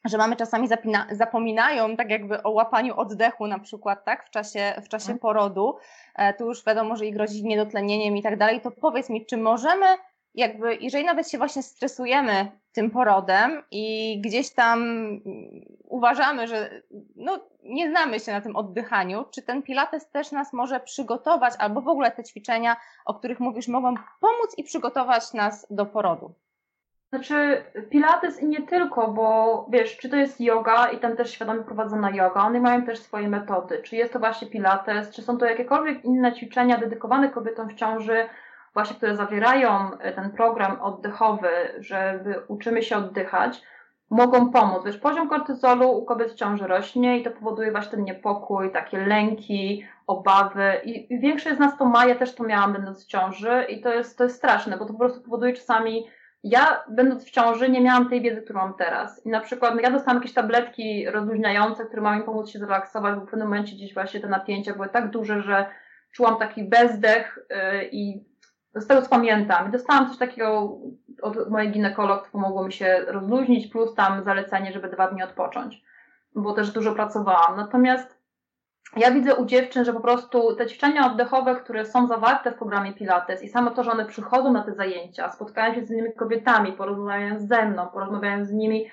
[0.05, 4.75] że mamy czasami zapina, zapominają tak jakby o łapaniu oddechu na przykład, tak, w czasie,
[4.85, 5.19] w czasie mhm.
[5.19, 5.77] porodu,
[6.15, 9.37] e, tu już wiadomo, że i grozi niedotlenieniem i tak dalej, to powiedz mi, czy
[9.37, 9.87] możemy
[10.35, 14.81] jakby, jeżeli nawet się właśnie stresujemy tym porodem i gdzieś tam
[15.85, 16.83] uważamy, że
[17.17, 21.81] no, nie znamy się na tym oddychaniu, czy ten Pilates też nas może przygotować, albo
[21.81, 26.35] w ogóle te ćwiczenia, o których mówisz, mogą pomóc i przygotować nas do porodu?
[27.09, 31.63] Znaczy, Pilates i nie tylko, bo wiesz, czy to jest yoga i tam też świadomie
[31.63, 33.83] prowadzona yoga, one mają też swoje metody.
[33.83, 38.29] Czy jest to właśnie Pilates, czy są to jakiekolwiek inne ćwiczenia dedykowane kobietom w ciąży,
[38.79, 43.63] właśnie które zawierają e, ten program oddechowy, żeby uczymy się oddychać,
[44.11, 44.85] mogą pomóc.
[44.87, 48.99] Wiesz, poziom kortyzolu u kobiet w ciąży rośnie i to powoduje właśnie ten niepokój, takie
[49.07, 53.09] lęki, obawy i, i większość z nas to ma, ja też to miałam będąc w
[53.09, 56.07] ciąży i to jest, to jest straszne, bo to po prostu powoduje czasami
[56.45, 59.27] ja, będąc w ciąży, nie miałam tej wiedzy, którą mam teraz.
[59.27, 63.15] I na przykład no ja dostałam jakieś tabletki rozluźniające, które mają mi pomóc się zrelaksować,
[63.15, 65.67] bo w pewnym momencie gdzieś właśnie te napięcia były tak duże, że
[66.13, 68.25] czułam taki bezdech yy, i
[68.75, 69.71] z tego co pamiętam.
[69.71, 70.79] Dostałam coś takiego
[71.23, 75.83] od mojej ginekolog, pomogło mi się rozluźnić, plus tam zalecenie, żeby dwa dni odpocząć,
[76.35, 77.57] bo też dużo pracowałam.
[77.57, 78.19] Natomiast
[78.97, 82.93] ja widzę u dziewczyn, że po prostu te ćwiczenia oddechowe, które są zawarte w programie
[82.93, 86.73] Pilates i samo to, że one przychodzą na te zajęcia, spotkają się z innymi kobietami,
[86.73, 88.91] porozmawiają ze mną, porozmawiają z nimi,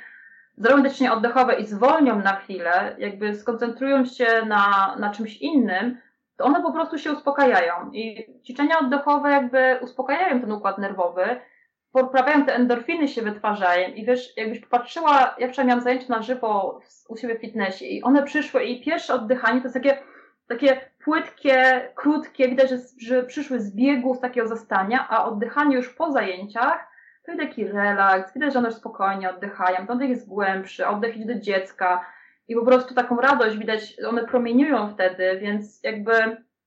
[0.57, 5.97] zrobią te ćwiczenia oddechowe i zwolnią na chwilę, jakby skoncentrują się na, na czymś innym,
[6.37, 7.73] to one po prostu się uspokajają.
[7.93, 11.41] I ćwiczenia oddechowe jakby uspokajają ten układ nerwowy,
[11.91, 16.79] poprawiają te endorfiny się wytwarzają i wiesz, jakbyś popatrzyła, ja wczoraj miałam zajęcie na żywo
[17.09, 19.97] u siebie w fitnessie i one przyszły i pierwsze oddychanie to jest takie,
[20.47, 25.89] takie płytkie, krótkie, widać, że, że przyszły z biegu, z takiego zastania, a oddychanie już
[25.89, 26.87] po zajęciach
[27.25, 31.17] to jest taki relaks, widać, że one już spokojnie oddychają, ten oddech jest głębszy, oddech
[31.17, 32.05] idzie do dziecka,
[32.47, 36.11] i po prostu taką radość widać, one promieniują wtedy, więc jakby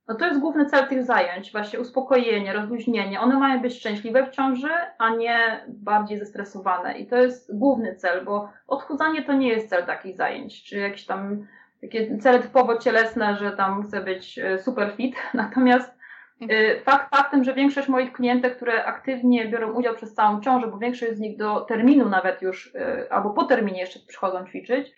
[0.09, 3.21] no to jest główny cel tych zajęć, właśnie uspokojenie, rozluźnienie.
[3.21, 6.99] One mają być szczęśliwe w ciąży, a nie bardziej zestresowane.
[6.99, 11.07] I to jest główny cel, bo odchudzanie to nie jest cel takich zajęć, czy jakieś
[11.07, 11.47] tam
[11.81, 15.17] takie cele typowo cielesne, że tam chcę być e, super fit.
[15.35, 15.99] Natomiast
[16.49, 20.79] e, fakt faktem, że większość moich klientek, które aktywnie biorą udział przez całą ciążę, bo
[20.79, 24.95] większość z nich do terminu nawet już, e, albo po terminie jeszcze przychodzą ćwiczyć,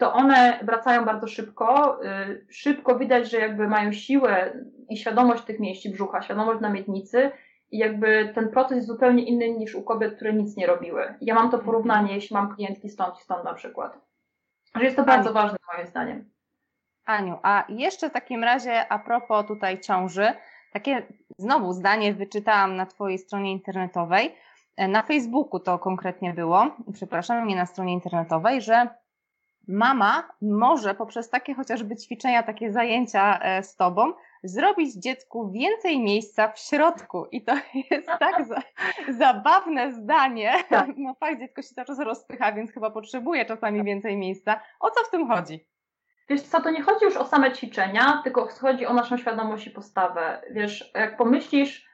[0.00, 1.98] to one wracają bardzo szybko.
[2.04, 4.52] Y, szybko widać, że jakby mają siłę
[4.88, 7.30] i świadomość tych mięśni brzucha, świadomość na miednicy
[7.70, 11.14] i jakby ten proces jest zupełnie inny niż u kobiet, które nic nie robiły.
[11.20, 11.64] Ja mam to mhm.
[11.64, 13.98] porównanie, jeśli mam klientki stąd i stąd na przykład.
[14.76, 15.12] Że jest to Aniu.
[15.12, 16.30] bardzo ważne moim zdaniem.
[17.04, 20.26] Aniu, a jeszcze w takim razie a propos tutaj ciąży,
[20.72, 21.02] takie
[21.38, 24.34] znowu zdanie wyczytałam na Twojej stronie internetowej,
[24.76, 28.99] e, na Facebooku to konkretnie było, przepraszam, nie na stronie internetowej, że
[29.68, 36.52] mama może poprzez takie chociażby ćwiczenia, takie zajęcia e, z tobą, zrobić dziecku więcej miejsca
[36.52, 37.26] w środku.
[37.32, 37.52] I to
[37.90, 38.62] jest tak za,
[39.08, 40.54] zabawne zdanie.
[40.68, 40.86] Tak.
[40.96, 44.60] No fakt, dziecko się cały czas rozpycha, więc chyba potrzebuje czasami więcej miejsca.
[44.80, 45.66] O co w tym chodzi?
[46.28, 49.70] Wiesz co, to nie chodzi już o same ćwiczenia, tylko chodzi o naszą świadomość i
[49.70, 50.42] postawę.
[50.50, 51.89] Wiesz, jak pomyślisz,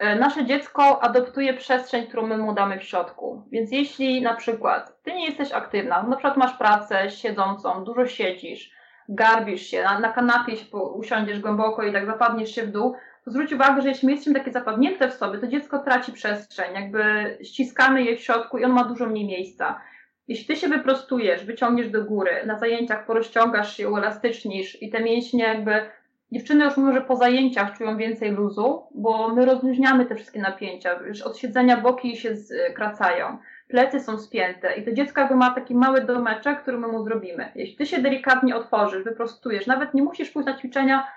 [0.00, 3.42] nasze dziecko adoptuje przestrzeń, którą my mu damy w środku.
[3.50, 8.70] Więc jeśli na przykład ty nie jesteś aktywna, na przykład masz pracę siedzącą, dużo siedzisz,
[9.08, 13.30] garbisz się, na, na kanapie się usiądziesz głęboko i tak zapadniesz się w dół, to
[13.30, 17.02] zwróć uwagę, że jeśli my jesteśmy takie zapadnięte w sobie, to dziecko traci przestrzeń, jakby
[17.44, 19.80] ściskamy je w środku i on ma dużo mniej miejsca.
[20.28, 25.44] Jeśli ty się wyprostujesz, wyciągniesz do góry, na zajęciach porozciągasz się, uelastycznisz i te mięśnie
[25.44, 25.90] jakby
[26.32, 31.00] Dziewczyny już mówią, że po zajęciach czują więcej luzu, bo my rozluźniamy te wszystkie napięcia.
[31.06, 35.74] Już od siedzenia boki się skracają, plecy są spięte i to dziecko jakby ma taki
[35.74, 37.52] mały domeczek, który my mu zrobimy.
[37.54, 41.08] Jeśli ty się delikatnie otworzysz, wyprostujesz, nawet nie musisz pójść na ćwiczenia,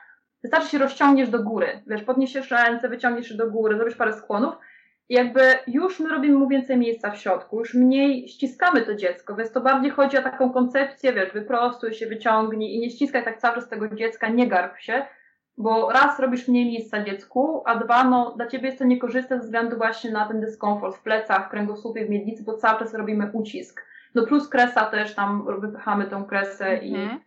[0.43, 1.82] wystarczy się rozciągniesz do góry.
[1.88, 4.56] Wiesz, podniesiesz ręce, wyciągniesz się do góry, zrobisz parę skłonów
[5.10, 9.52] jakby już my robimy mu więcej miejsca w środku, już mniej ściskamy to dziecko, więc
[9.52, 13.56] to bardziej chodzi o taką koncepcję, wiesz, wyprostuj się, wyciągnij i nie ściskaj tak cały
[13.56, 15.06] czas tego dziecka, nie garb się,
[15.58, 19.43] bo raz robisz mniej miejsca dziecku, a dwa, no dla ciebie jest to niekorzystne ze
[19.43, 23.30] względu właśnie na ten dyskomfort w plecach, w kręgosłupie, w miednicy, bo cały czas robimy
[23.34, 23.86] ucisk.
[24.15, 27.19] No plus kresa też tam wypychamy tą kresę i mhm.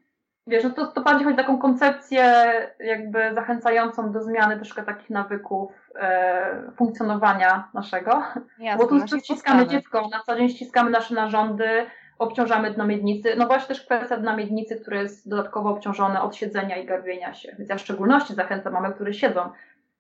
[0.47, 5.11] Wiesz, no to, to bardziej chodzi o taką koncepcję jakby zachęcającą do zmiany troszkę takich
[5.11, 8.23] nawyków e, funkcjonowania naszego.
[8.59, 11.87] Jasne, bo tu ściskamy dziecko, na co dzień ściskamy nasze narządy,
[12.19, 13.35] obciążamy dno miednicy.
[13.37, 17.55] No właśnie też kwestia dna miednicy, które jest dodatkowo obciążone od siedzenia i garbienia się.
[17.59, 19.51] Więc ja w szczególności zachęcam mamy, które siedzą,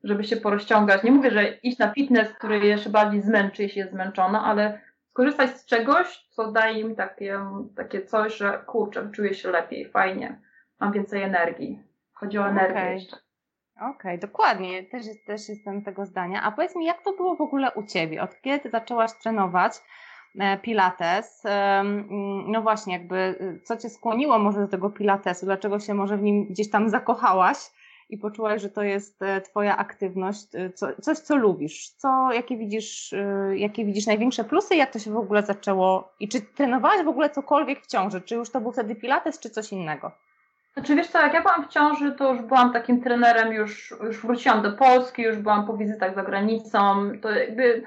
[0.04, 1.02] żeby się porozciągać.
[1.02, 4.80] Nie mówię, że iść na fitness, który jeszcze bardziej zmęczy, jeśli jest zmęczona, ale
[5.12, 7.40] skorzystać z czegoś, co daje im takie,
[7.76, 10.40] takie coś, że kurczę, czuję się lepiej, fajnie,
[10.80, 11.82] mam więcej energii.
[12.12, 12.94] Chodzi o energię okay.
[12.94, 13.16] jeszcze.
[13.76, 16.42] Okej, okay, dokładnie, też, też jestem tego zdania.
[16.42, 18.22] A powiedz mi, jak to było w ogóle u Ciebie?
[18.22, 19.72] Od kiedy zaczęłaś trenować
[20.40, 21.42] e, Pilates?
[22.46, 25.46] No właśnie, jakby, y, co Cię skłoniło może do tego Pilatesu?
[25.46, 27.56] Dlaczego się może w nim gdzieś tam zakochałaś?
[28.12, 32.56] I poczułaś, że to jest e, Twoja aktywność, e, co, coś, co lubisz, co, jakie,
[32.56, 36.12] widzisz, e, jakie widzisz największe plusy, jak to się w ogóle zaczęło?
[36.20, 39.50] I czy trenowałaś w ogóle cokolwiek w ciąży, czy już to był wtedy pilates, czy
[39.50, 40.12] coś innego?
[40.74, 44.22] Znaczy wiesz co, jak ja byłam w ciąży, to już byłam takim trenerem, już, już
[44.22, 47.82] wróciłam do Polski, już byłam po wizytach za granicą, to jakby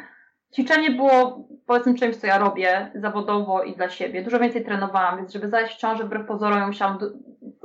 [0.53, 4.23] ćwiczenie było powiedzmy czymś, co ja robię zawodowo i dla siebie.
[4.23, 6.99] Dużo więcej trenowałam, więc żeby zajść w ciąży, wbrew pozorom, musiałam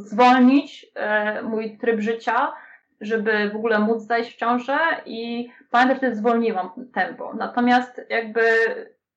[0.09, 2.53] zwolnić e, mój tryb życia,
[3.01, 7.35] żeby w ogóle móc zajść w ciążę i pamiętam, że wtedy zwolniłam tempo.
[7.35, 8.41] Natomiast jakby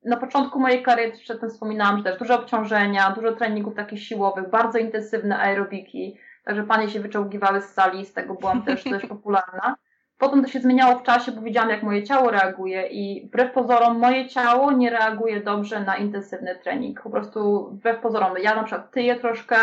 [0.06, 4.80] na początku mojej kariery, przedtem wspominałam, że też dużo obciążenia, dużo treningów takich siłowych, bardzo
[4.80, 9.76] intensywne aerobiki, także panie się wyczołgiwały z sali, z tego byłam też dość popularna.
[10.18, 14.00] Potem to się zmieniało w czasie, bo widziałam, jak moje ciało reaguje i wbrew pozorom
[14.00, 17.02] moje ciało nie reaguje dobrze na intensywny trening.
[17.02, 19.56] Po prostu wbrew pozorom, ja na przykład tyję troszkę,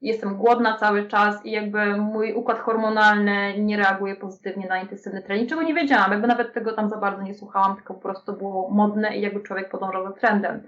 [0.00, 5.48] jestem głodna cały czas i jakby mój układ hormonalny nie reaguje pozytywnie na intensywny trening,
[5.48, 8.70] czego nie wiedziałam, jakby nawet tego tam za bardzo nie słuchałam, tylko po prostu było
[8.70, 10.62] modne i jakby człowiek podążał za trendem.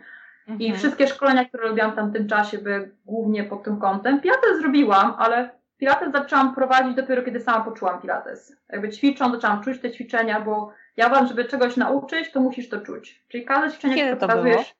[0.48, 0.60] Mhm.
[0.60, 4.20] I wszystkie szkolenia, które robiłam w tamtym czasie były głównie pod tym kątem.
[4.20, 8.56] Pilates zrobiłam, ale Pilates zaczęłam prowadzić dopiero kiedy sama poczułam Pilates.
[8.68, 12.80] Jakby ćwicząc, zaczęłam czuć te ćwiczenia, bo ja uważam, żeby czegoś nauczyć, to musisz to
[12.80, 13.24] czuć.
[13.28, 14.74] Czyli każde ćwiczenie, kiedy które pokazujesz...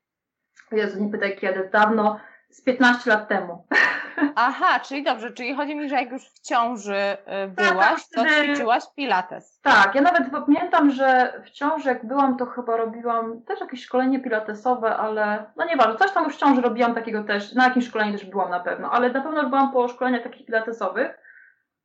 [0.70, 0.82] Było?
[0.82, 3.66] Jezu, nie pytaj kiedy, dawno, z 15 lat temu.
[4.34, 8.28] Aha, czyli dobrze, czyli chodzi mi, że jak już w ciąży y, tak, byłaś, tak,
[8.28, 9.60] to ćwiczyłaś pilates.
[9.62, 14.20] Tak, ja nawet pamiętam, że w ciąży jak byłam, to chyba robiłam też jakieś szkolenie
[14.20, 18.12] pilatesowe, ale no nieważne, coś tam już w ciąży robiłam takiego też, na jakimś szkoleniu
[18.12, 21.18] też byłam na pewno, ale na pewno byłam po szkoleniach takich pilatesowych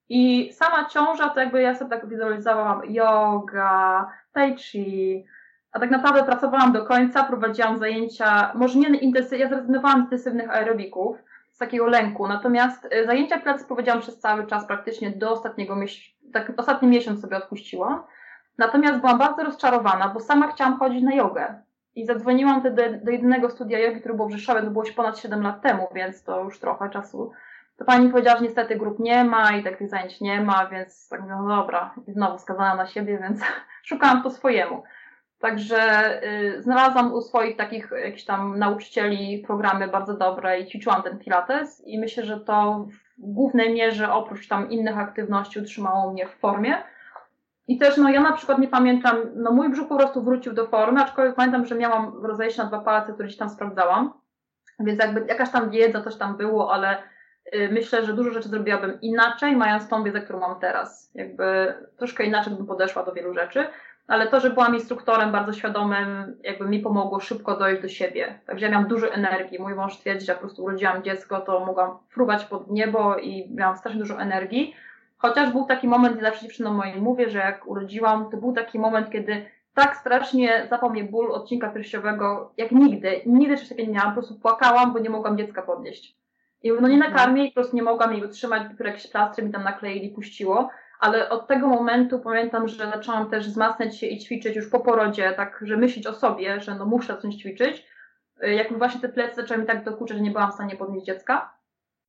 [0.10, 5.26] i sama ciąża to jakby ja sobie tak wizualizowałam yoga, tai chi,
[5.72, 10.50] a tak naprawdę pracowałam do końca, prowadziłam zajęcia, może nie intensywne, ja zrezygnowałam z intensywnych
[10.50, 11.18] aerobików,
[11.56, 16.16] z takiego lęku, natomiast y, zajęcia pracy prowadziłam przez cały czas, praktycznie do ostatniego miesiąca,
[16.34, 18.04] tak ostatni miesiąc sobie odpuściłam,
[18.58, 21.62] natomiast byłam bardzo rozczarowana, bo sama chciałam chodzić na jogę.
[21.96, 25.20] I zadzwoniłam wtedy do jedynego studia jogi, które było w Rzeszowie, to było już ponad
[25.20, 27.32] 7 lat temu, więc to już trochę czasu.
[27.78, 31.22] To pani powiedziała, że niestety grup nie ma i takich zajęć nie ma, więc tak
[31.28, 33.42] no dobra, i znowu skazana na siebie, więc
[33.90, 34.84] szukałam po swojemu.
[35.46, 35.80] Także
[36.24, 41.88] y, znalazłam u swoich takich jakichś tam nauczycieli programy bardzo dobre i ćwiczyłam ten pilates
[41.88, 42.86] i myślę, że to
[43.18, 46.76] w głównej mierze oprócz tam innych aktywności utrzymało mnie w formie.
[47.68, 50.68] I też no ja na przykład nie pamiętam, no mój brzuch po prostu wrócił do
[50.68, 54.14] formy, aczkolwiek pamiętam, że miałam rozejście na dwa palce, które gdzieś tam sprawdzałam.
[54.80, 56.98] Więc jakby jakaś tam wiedza, coś tam było, ale
[57.56, 61.12] y, myślę, że dużo rzeczy zrobiłabym inaczej, mając tą wiedzę, którą mam teraz.
[61.14, 63.68] Jakby troszkę inaczej bym podeszła do wielu rzeczy
[64.08, 68.40] ale to, że byłam instruktorem bardzo świadomym, jakby mi pomogło szybko dojść do siebie.
[68.46, 69.60] Także ja miałam dużo energii.
[69.60, 73.78] Mój mąż twierdzi, że po prostu urodziłam dziecko, to mogłam fruwać pod niebo i miałam
[73.78, 74.76] strasznie dużo energii.
[75.18, 79.10] Chociaż był taki moment, zawsze dziewczynom moim mówię, że jak urodziłam, to był taki moment,
[79.10, 83.22] kiedy tak strasznie zapał mnie ból odcinka piersiowego, jak nigdy.
[83.26, 84.16] Nigdy czegoś takiego nie miałam.
[84.16, 86.16] Po prostu płakałam, bo nie mogłam dziecka podnieść.
[86.64, 89.52] I no nie nakarmię i po prostu nie mogłam jej utrzymać, dopiero jakieś plastry mi
[89.52, 94.56] tam nakleili, puściło ale od tego momentu pamiętam, że zaczęłam też wzmacniać się i ćwiczyć
[94.56, 97.88] już po porodzie, tak, że myśleć o sobie, że no muszę coś ćwiczyć.
[98.44, 101.06] Y, jak właśnie te plecy zaczęły mi tak dokuczać, że nie byłam w stanie podnieść
[101.06, 101.56] dziecka.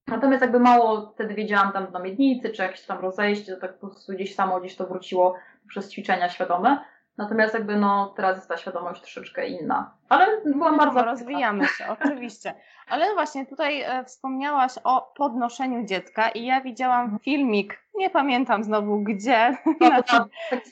[0.07, 3.89] Natomiast jakby mało wtedy wiedziałam tam na miednicy, czy jakieś tam rozejście, to tak po
[3.89, 5.35] prostu gdzieś samo gdzieś to wróciło
[5.69, 6.85] przez ćwiczenia świadome.
[7.19, 9.91] Natomiast jakby no teraz jest ta świadomość troszeczkę inna.
[10.09, 11.05] Ale byłam bardzo...
[11.05, 12.55] Rozwijamy się, oczywiście.
[12.89, 19.03] Ale właśnie tutaj e, wspomniałaś o podnoszeniu dziecka i ja widziałam filmik, nie pamiętam znowu
[19.03, 19.91] gdzie, no,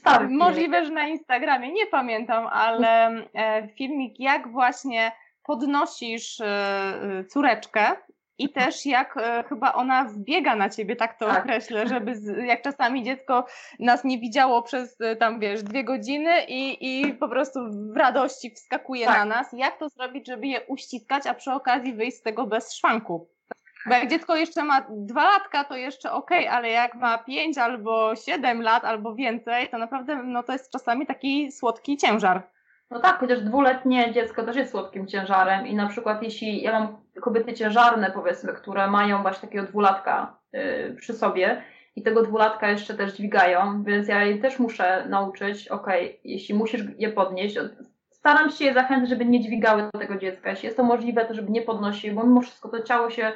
[0.04, 5.12] tak możliwe, że na Instagramie, nie pamiętam, ale e, filmik jak właśnie
[5.44, 7.96] podnosisz e, córeczkę
[8.38, 11.44] i też jak e, chyba ona wbiega na ciebie, tak to tak.
[11.44, 13.46] określę, żeby z, jak czasami dziecko
[13.78, 17.60] nas nie widziało przez e, tam wiesz dwie godziny i, i po prostu
[17.92, 19.18] w radości wskakuje tak.
[19.18, 19.46] na nas.
[19.52, 23.28] Jak to zrobić, żeby je uściskać, a przy okazji wyjść z tego bez szwanku?
[23.86, 27.58] Bo jak dziecko jeszcze ma dwa latka, to jeszcze okej, okay, ale jak ma pięć
[27.58, 32.42] albo siedem lat albo więcej, to naprawdę no, to jest czasami taki słodki ciężar.
[32.94, 36.96] No tak, chociaż dwuletnie dziecko też jest słodkim ciężarem i na przykład jeśli ja mam
[37.20, 41.62] kobiety ciężarne powiedzmy, które mają właśnie takiego dwulatka yy, przy sobie
[41.96, 45.86] i tego dwulatka jeszcze też dźwigają, więc ja jej też muszę nauczyć, ok,
[46.24, 47.58] jeśli musisz je podnieść,
[48.10, 51.50] staram się je zachęcić, żeby nie dźwigały tego dziecka, jeśli jest to możliwe, to żeby
[51.50, 53.32] nie podnosiły, bo mimo wszystko to ciało się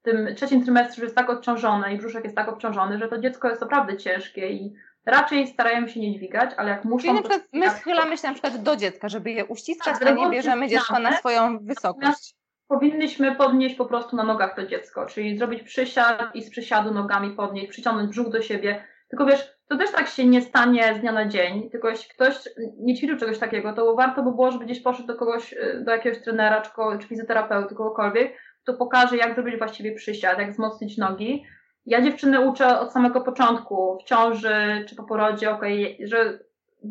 [0.00, 3.48] w tym trzecim trymestrze jest tak obciążone i brzuszek jest tak obciążony, że to dziecko
[3.48, 4.74] jest naprawdę ciężkie i
[5.06, 7.02] raczej starają się nie dźwigać, ale jak muszą...
[7.02, 10.10] Czyli na przykład my schylamy się na przykład do dziecka, żeby je uściskać, tak, a
[10.10, 12.34] nie bierzemy dziecka na swoją wysokość.
[12.68, 17.30] Powinnyśmy podnieść po prostu na nogach to dziecko, czyli zrobić przysiad i z przysiadu nogami
[17.30, 18.84] podnieść, przyciągnąć brzuch do siebie.
[19.08, 22.34] Tylko wiesz, to też tak się nie stanie z dnia na dzień, tylko jeśli ktoś
[22.78, 25.92] nie ćwiczył czegoś takiego, to warto by było, żeby gdzieś poszedł do kogoś, y, do
[25.92, 31.44] jakiegoś trenera, czy, czy fizjoterapeuty, kogokolwiek, kto pokaże, jak zrobić właściwie przysiad, jak wzmocnić nogi,
[31.86, 36.38] ja dziewczyny uczę od samego początku, w ciąży czy po porodzie, okay, że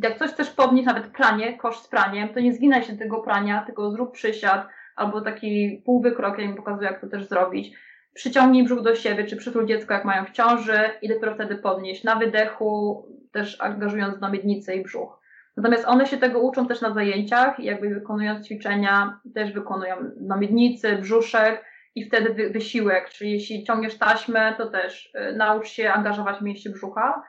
[0.04, 3.64] jak coś chcesz podnieść, nawet pranie, kosz z praniem, to nie zginaj się tego prania,
[3.66, 7.78] tylko zrób przysiad albo taki półwykrok, ja im pokazuję, jak to też zrobić.
[8.14, 12.04] Przyciągnij brzuch do siebie, czy przytul dziecko, jak mają w ciąży i dopiero wtedy podnieść.
[12.04, 15.20] Na wydechu, też angażując na miednicę i brzuch.
[15.58, 20.98] Natomiast one się tego uczą też na zajęciach jakby wykonując ćwiczenia, też wykonują na miednicy,
[20.98, 26.42] brzuszek, i wtedy wysiłek, czyli jeśli ciągniesz taśmę, to też y, naucz się angażować w
[26.42, 27.24] mięśnie brzucha,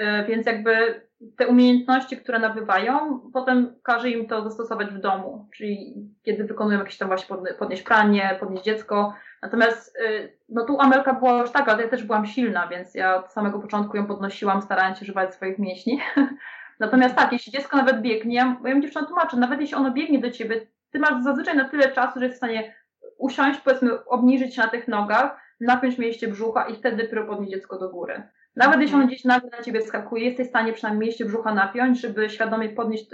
[0.00, 5.94] y, więc jakby te umiejętności, które nabywają, potem każe im to zastosować w domu, czyli
[6.22, 9.14] kiedy wykonują jakieś tam właśnie podnieść pranie, podnieść dziecko.
[9.42, 13.16] Natomiast y, no tu Amelka była już taka, ale ja też byłam silna, więc ja
[13.16, 16.00] od samego początku ją podnosiłam, starając się używać swoich mięśni.
[16.80, 20.30] Natomiast tak, jeśli dziecko nawet biegnie, bo ja dziewczynom tłumaczę, nawet jeśli ono biegnie do
[20.30, 22.74] ciebie, ty masz zazwyczaj na tyle czasu, że jest w stanie
[23.18, 27.78] usiąść, powiedzmy, obniżyć się na tych nogach, napiąć mieście brzucha i wtedy dopiero podnieść dziecko
[27.78, 28.22] do góry.
[28.56, 29.08] Nawet jeśli on mhm.
[29.08, 33.06] gdzieś nagle na ciebie skakuje, jesteś w stanie przynajmniej mieście brzucha napiąć, żeby świadomie podnieść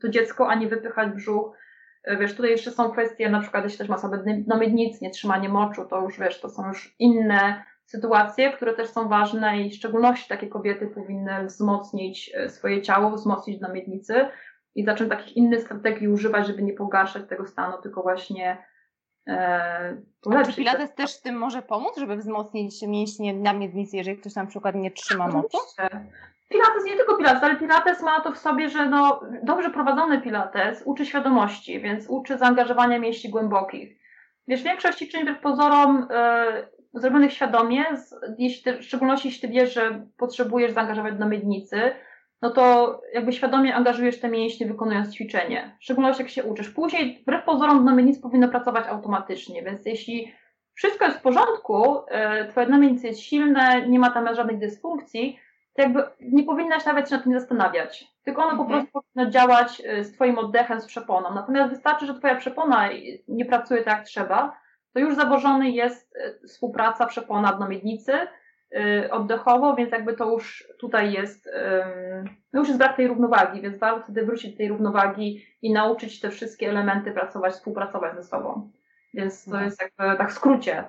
[0.00, 1.56] to dziecko, a nie wypychać brzuch.
[2.04, 5.10] E, wiesz, tutaj jeszcze są kwestie, na przykład jeśli też ma sobie no miednic, nie
[5.10, 9.70] trzymanie moczu, to już wiesz, to są już inne sytuacje, które też są ważne i
[9.70, 14.28] w szczególności takie kobiety powinny wzmocnić e, swoje ciało, wzmocnić na miednicy
[14.74, 18.64] i zacząć takich innych strategii używać, żeby nie pogarszać tego stanu, tylko właśnie
[19.28, 19.96] E,
[20.46, 24.46] czy Pilates też w tym może pomóc, żeby wzmocnić mięśnie na miednicy, jeżeli ktoś na
[24.46, 25.56] przykład nie trzyma mocy?
[26.48, 30.82] Pilates, nie tylko Pilates, ale Pilates ma to w sobie, że no, dobrze prowadzony Pilates
[30.84, 33.98] uczy świadomości, więc uczy zaangażowania mięśni głębokich.
[34.48, 37.84] Wiesz, większość ćwiczeń wbrew pozorom e, zrobionych świadomie,
[38.38, 41.80] jeśli ty, w szczególności jeśli ty wiesz, że potrzebujesz zaangażować do miednicy,
[42.42, 45.76] no to jakby świadomie angażujesz te mięśnie wykonując ćwiczenie.
[45.80, 46.70] W szczególności jak się uczysz.
[46.70, 50.34] Później wbrew pozorom znamiennic powinno pracować automatycznie, więc jeśli
[50.74, 55.38] wszystko jest w porządku, e, twoje znamiennice jest silne, nie ma tam żadnych dysfunkcji,
[55.74, 58.04] to jakby nie powinnaś nawet się nad tym zastanawiać.
[58.24, 58.68] Tylko ono mhm.
[58.68, 61.34] po prostu powinno działać e, z twoim oddechem, z przeponą.
[61.34, 62.88] Natomiast wystarczy, że twoja przepona
[63.28, 64.56] nie pracuje tak jak trzeba,
[64.92, 68.12] to już założony jest e, współpraca przepona dno miednicy,
[68.76, 71.50] Y, oddechowo, więc jakby to już tutaj jest,
[72.52, 76.20] no już jest brak tej równowagi, więc warto wtedy wrócić do tej równowagi i nauczyć
[76.20, 78.70] te wszystkie elementy pracować, współpracować ze sobą.
[79.14, 79.62] Więc to no.
[79.62, 80.84] jest jakby tak w skrócie.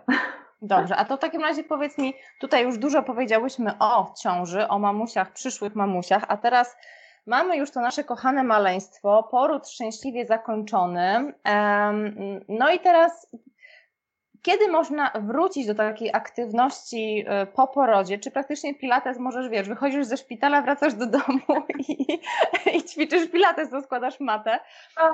[0.62, 4.80] Dobrze, a to w takim razie powiedz mi, tutaj już dużo powiedziałyśmy o ciąży, o
[4.80, 6.78] mamusiach, przyszłych mamusiach, a teraz
[7.26, 11.34] mamy już to nasze kochane maleństwo, poród szczęśliwie zakończony.
[12.50, 13.32] No i teraz
[14.42, 18.18] kiedy można wrócić do takiej aktywności e, po porodzie?
[18.18, 22.20] Czy praktycznie pilates możesz, wiesz, wychodzisz ze szpitala, wracasz do domu i,
[22.78, 24.60] i ćwiczysz pilates, to składasz matę.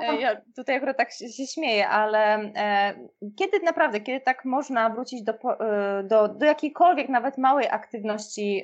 [0.02, 2.94] E, ja tutaj akurat tak się, się śmieję, ale e,
[3.38, 8.62] kiedy naprawdę, kiedy tak można wrócić do, e, do, do jakiejkolwiek nawet małej aktywności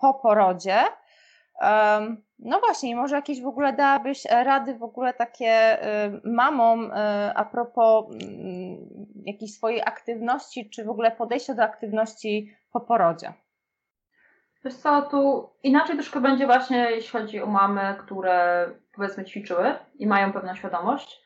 [0.00, 0.76] po porodzie?
[2.38, 6.94] No właśnie, może jakieś w ogóle dałabyś rady w ogóle takie y, mamom y,
[7.34, 8.76] a propos mm,
[9.26, 13.32] jakiejś swojej aktywności, czy w ogóle podejścia do aktywności po porodzie?
[14.64, 20.06] Wiesz co, tu inaczej troszkę będzie właśnie, jeśli chodzi o mamy, które powiedzmy ćwiczyły i
[20.06, 21.23] mają pewną świadomość,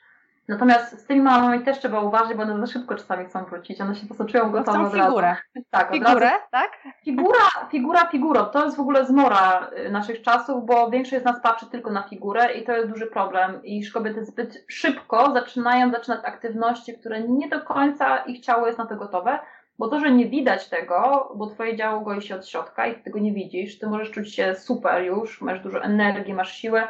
[0.49, 3.81] Natomiast z tymi mamami też trzeba uważać, bo one za szybko czasami chcą wrócić.
[3.81, 5.37] One się po prostu czują gotowe od figurę.
[5.71, 6.71] Tak, figurę, tak?
[7.05, 8.45] Figura, figura, figuro.
[8.45, 12.03] To jest w ogóle zmora y, naszych czasów, bo większość z nas patrzy tylko na
[12.03, 17.49] figurę i to jest duży problem, iż kobiety zbyt szybko zaczynają zaczynać aktywności, które nie
[17.49, 19.39] do końca ich ciało jest na to gotowe.
[19.79, 23.03] Bo to, że nie widać tego, bo twoje działo goi się od środka i ty
[23.03, 26.89] tego nie widzisz, ty możesz czuć się super już, masz dużo energii, masz siłę,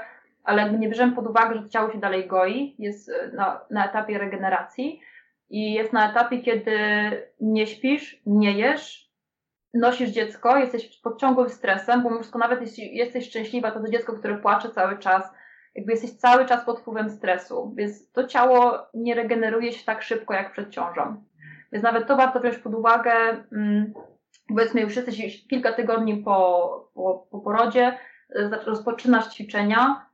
[0.49, 4.19] ale nie bierzemy pod uwagę, że ciało się dalej goi, jest e, na, na etapie
[4.19, 5.01] regeneracji
[5.51, 6.77] i jest na etapie, kiedy
[7.41, 9.11] nie śpisz, nie jesz,
[9.75, 14.13] nosisz dziecko, jesteś pod ciągłym stresem, bo wszystko, nawet jeśli jesteś szczęśliwa, to to dziecko,
[14.13, 15.33] które płacze cały czas,
[15.75, 20.35] jakby jesteś cały czas pod wpływem stresu, więc to ciało nie regeneruje się tak szybko
[20.35, 21.25] jak przed ciążą.
[21.73, 23.13] Więc nawet to warto wziąć pod uwagę.
[23.53, 23.93] Mm,
[24.49, 27.99] powiedzmy, już jesteś kilka tygodni po, po, po porodzie,
[28.37, 30.08] e, rozpoczynasz ćwiczenia,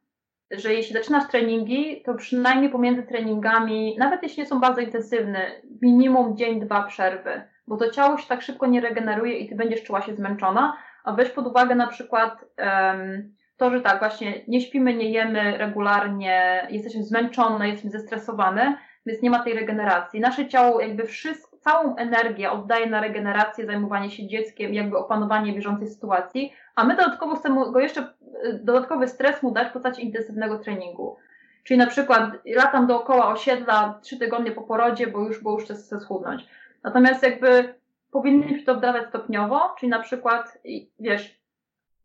[0.59, 5.51] że jeśli zaczynasz treningi, to przynajmniej pomiędzy treningami, nawet jeśli nie są bardzo intensywne,
[5.83, 9.83] minimum dzień, dwa przerwy, bo to ciało się tak szybko nie regeneruje i ty będziesz
[9.83, 14.61] czuła się zmęczona, a weź pod uwagę na przykład um, to, że tak, właśnie nie
[14.61, 18.77] śpimy, nie jemy regularnie, jesteśmy zmęczone, jesteśmy zestresowane,
[19.07, 20.21] więc nie ma tej regeneracji.
[20.21, 25.89] Nasze ciało jakby wszystko, całą energię oddaje na regenerację, zajmowanie się dzieckiem, jakby opanowanie bieżącej
[25.89, 28.01] sytuacji, a my dodatkowo chcemy go jeszcze,
[28.45, 31.17] y, dodatkowy stres mu dać w postaci intensywnego treningu.
[31.65, 36.01] Czyli na przykład latam dookoła osiedla trzy tygodnie po porodzie, bo już, bo już chcę
[36.01, 36.47] schudnąć.
[36.83, 37.75] Natomiast jakby
[38.11, 40.59] powinniśmy to wdawać stopniowo, czyli na przykład,
[41.01, 41.44] wiesz,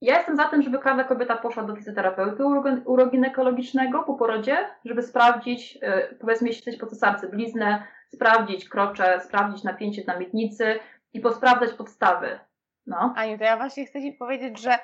[0.02, 2.44] ja jestem za tym, żeby każda kobieta poszła do fizjoterapeuty
[2.86, 5.78] uroginekologicznego po porodzie, żeby sprawdzić,
[6.12, 10.80] y, powiedzmy, jeśli jesteś po cesarce bliznę, sprawdzić krocze, sprawdzić napięcie na miednicy
[11.14, 12.40] i posprawdzać podstawy.
[12.88, 13.14] No.
[13.18, 14.78] Aniu, to ja właśnie chcę Ci powiedzieć, że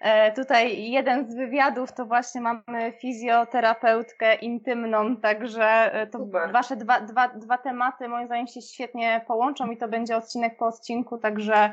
[0.00, 6.52] e, tutaj jeden z wywiadów to właśnie mamy fizjoterapeutkę intymną, także e, to Super.
[6.52, 10.66] Wasze dwa, dwa, dwa tematy moim zdaniem się świetnie połączą i to będzie odcinek po
[10.66, 11.70] odcinku, także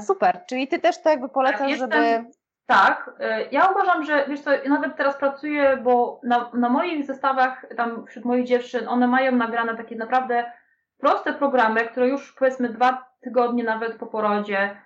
[0.00, 2.24] super, czyli ty też to jakby polecasz, tak, jestem, żeby...
[2.66, 7.66] Tak, e, ja uważam, że wiesz co, nawet teraz pracuję, bo na, na moich zestawach,
[7.76, 10.52] tam wśród moich dziewczyn, one mają nagrane takie naprawdę
[10.98, 14.76] proste programy, które już powiedzmy dwa tygodnie nawet po porodzie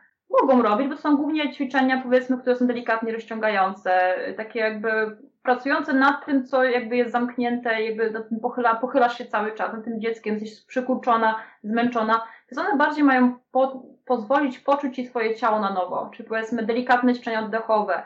[0.40, 5.92] mogą robić, bo to są głównie ćwiczenia powiedzmy, które są delikatnie rozciągające, takie jakby pracujące
[5.92, 9.84] nad tym, co jakby jest zamknięte, jakby na tym pochyla, pochylasz się cały czas, nad
[9.84, 15.60] tym dzieckiem, jesteś przykurczona, zmęczona, więc one bardziej mają po, pozwolić poczuć Ci swoje ciało
[15.60, 18.02] na nowo, czy powiedzmy delikatne ćwiczenia oddechowe,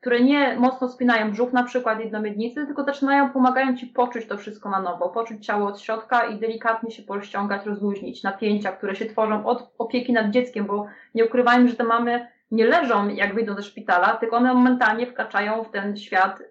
[0.00, 4.70] które nie mocno spinają brzuch na przykład jednomiednicy, tylko zaczynają, pomagają Ci poczuć to wszystko
[4.70, 9.46] na nowo, poczuć ciało od środka i delikatnie się pościągać, rozluźnić napięcia, które się tworzą
[9.46, 13.62] od opieki nad dzieckiem, bo nie ukrywajmy, że te mamy nie leżą jak wyjdą ze
[13.62, 16.42] szpitala, tylko one momentalnie wkraczają w ten świat,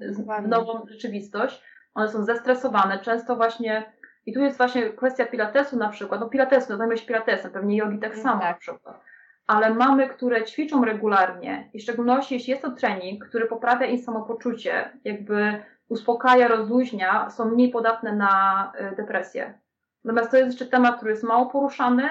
[0.43, 1.63] w nową rzeczywistość.
[1.93, 3.93] One są zestresowane, często właśnie
[4.25, 7.99] i tu jest właśnie kwestia pilatesu na przykład, no pilatesu, no zajmujesz pilatesem, pewnie jogi
[7.99, 8.49] tak mm, samo tak.
[8.49, 9.01] na przykład.
[9.47, 13.97] Ale mamy, które ćwiczą regularnie i w szczególności jeśli jest to trening, który poprawia im
[13.97, 19.59] samopoczucie, jakby uspokaja, rozluźnia, są mniej podatne na y, depresję.
[20.03, 22.09] Natomiast to jest jeszcze temat, który jest mało poruszany,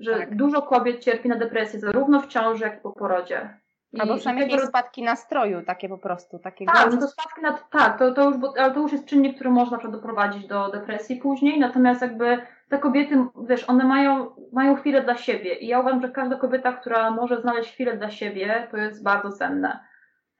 [0.00, 0.36] że tak.
[0.36, 3.60] dużo kobiet cierpi na depresję, zarówno w ciąży, jak i po porodzie.
[3.92, 6.38] I Albo przynajmniej jakieś spadki nastroju, takie po prostu.
[6.38, 9.06] Takie tak, no to spadki na, tak, to, to już, bo, ale to już jest
[9.06, 12.38] czynnik, który może na przykład doprowadzić do depresji później, natomiast jakby
[12.68, 16.72] te kobiety, wiesz, one mają, mają chwilę dla siebie i ja uważam, że każda kobieta,
[16.72, 19.89] która może znaleźć chwilę dla siebie, to jest bardzo cenne.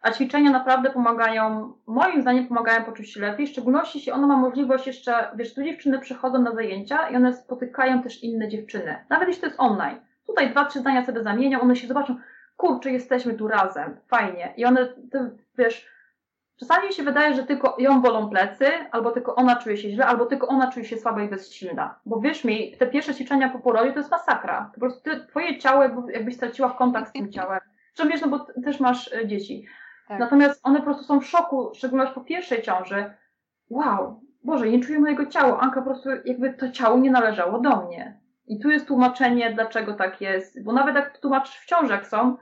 [0.00, 4.36] A ćwiczenia naprawdę pomagają, moim zdaniem pomagają poczuć się lepiej, w szczególności jeśli ona ma
[4.36, 9.28] możliwość jeszcze, wiesz, tu dziewczyny przychodzą na zajęcia i one spotykają też inne dziewczyny, nawet
[9.28, 10.00] jeśli to jest online.
[10.26, 12.16] Tutaj dwa, trzy zdania sobie zamienią, one się zobaczą,
[12.56, 14.54] kurczę, jesteśmy tu razem, fajnie.
[14.56, 15.88] I one, ty, wiesz,
[16.56, 20.06] czasami mi się wydaje, że tylko ją bolą plecy, albo tylko ona czuje się źle,
[20.06, 22.00] albo tylko ona czuje się słaba i bezsilna.
[22.06, 24.70] Bo wiesz mi, te pierwsze ćwiczenia po porodzie to jest masakra.
[24.74, 27.60] Po prostu ty, twoje ciało jakby, jakbyś straciła kontakt z tym ciałem.
[27.94, 29.66] Zresztą wiesz, no bo też masz e, dzieci.
[30.10, 30.18] Tak.
[30.18, 33.14] Natomiast one po prostu są w szoku, szczególnie po pierwszej ciąży.
[33.68, 35.60] Wow, Boże, nie czuję mojego ciała.
[35.60, 38.20] Anka po prostu jakby to ciało nie należało do mnie.
[38.46, 40.64] I tu jest tłumaczenie, dlaczego tak jest.
[40.64, 42.36] Bo nawet jak tłumaczysz w ciąży, jak są,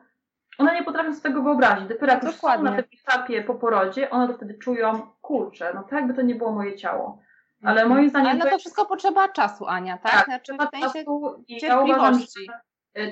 [0.58, 1.88] one nie potrafią sobie tego wyobrazić.
[1.88, 5.82] Dopiero jak już są na tym etapie po porodzie, one to wtedy czują, kurczę, no
[5.82, 7.18] tak jakby to nie było moje ciało.
[7.62, 7.88] Ale mhm.
[7.88, 8.30] moim zdaniem.
[8.30, 10.12] Ale to, to wszystko potrzeba czasu, Ania, tak?
[10.12, 12.26] Tak, znaczy, trzeba czasu i ja uważam, że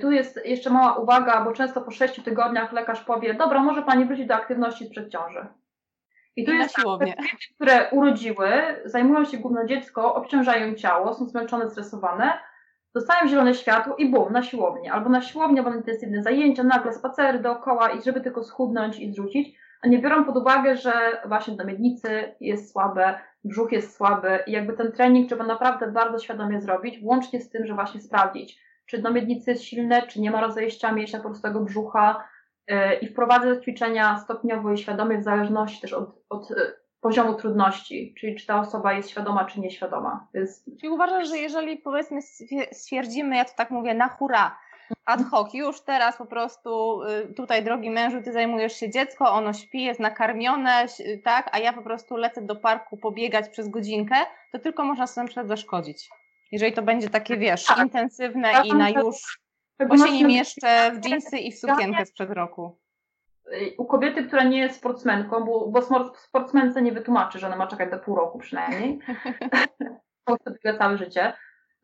[0.01, 4.05] tu jest jeszcze mała uwaga, bo często po sześciu tygodniach lekarz powie, dobra, może pani
[4.05, 5.47] wrócić do aktywności sprzed ciąży.
[6.37, 6.75] I tu I jest.
[6.75, 7.17] Tak,
[7.55, 8.49] które urodziły,
[8.85, 12.33] zajmują się główne dziecko, obciążają ciało, są zmęczone, stresowane,
[12.95, 14.93] dostają zielone światło i bum, na siłownię.
[14.93, 19.13] Albo na siłownię, albo na intensywne zajęcia, nagle spacery dookoła i żeby tylko schudnąć i
[19.13, 20.93] zrzucić, a nie biorą pod uwagę, że
[21.27, 26.19] właśnie do miednicy jest słabe, brzuch jest słaby i jakby ten trening trzeba naprawdę bardzo
[26.19, 30.31] świadomie zrobić, włącznie z tym, że właśnie sprawdzić, czy dno miednicy jest silne, czy nie
[30.31, 32.25] ma rozejścia mięśnia prostego brzucha
[32.69, 36.49] yy, i wprowadzać ćwiczenia stopniowo i świadomie w zależności też od, od
[37.01, 40.29] poziomu trudności, czyli czy ta osoba jest świadoma, czy nieświadoma.
[40.35, 40.65] Jest...
[40.81, 42.23] Czyli uważasz, że jeżeli powiedzmy
[42.73, 44.59] stwierdzimy, ja to tak mówię, na hura,
[45.05, 49.53] ad hoc, już teraz po prostu y, tutaj drogi mężu, ty zajmujesz się dziecko, ono
[49.53, 50.87] śpi, jest nakarmione,
[51.25, 54.17] tak, a ja po prostu lecę do parku pobiegać przez godzinkę,
[54.53, 56.11] to tylko można sobie na przykład zaszkodzić.
[56.53, 57.79] Jeżeli to będzie takie, wiesz, tak.
[57.79, 59.41] intensywne i na już,
[59.89, 62.79] bo się nie mieszczę w dżinsy i w sukienkę sprzed roku.
[63.79, 65.83] U kobiety, która nie jest sportsmenką, bo, bo
[66.15, 68.99] sportsmence nie wytłumaczy, że ona ma czekać do pół roku przynajmniej,
[70.27, 70.37] to
[70.79, 71.33] całe życie,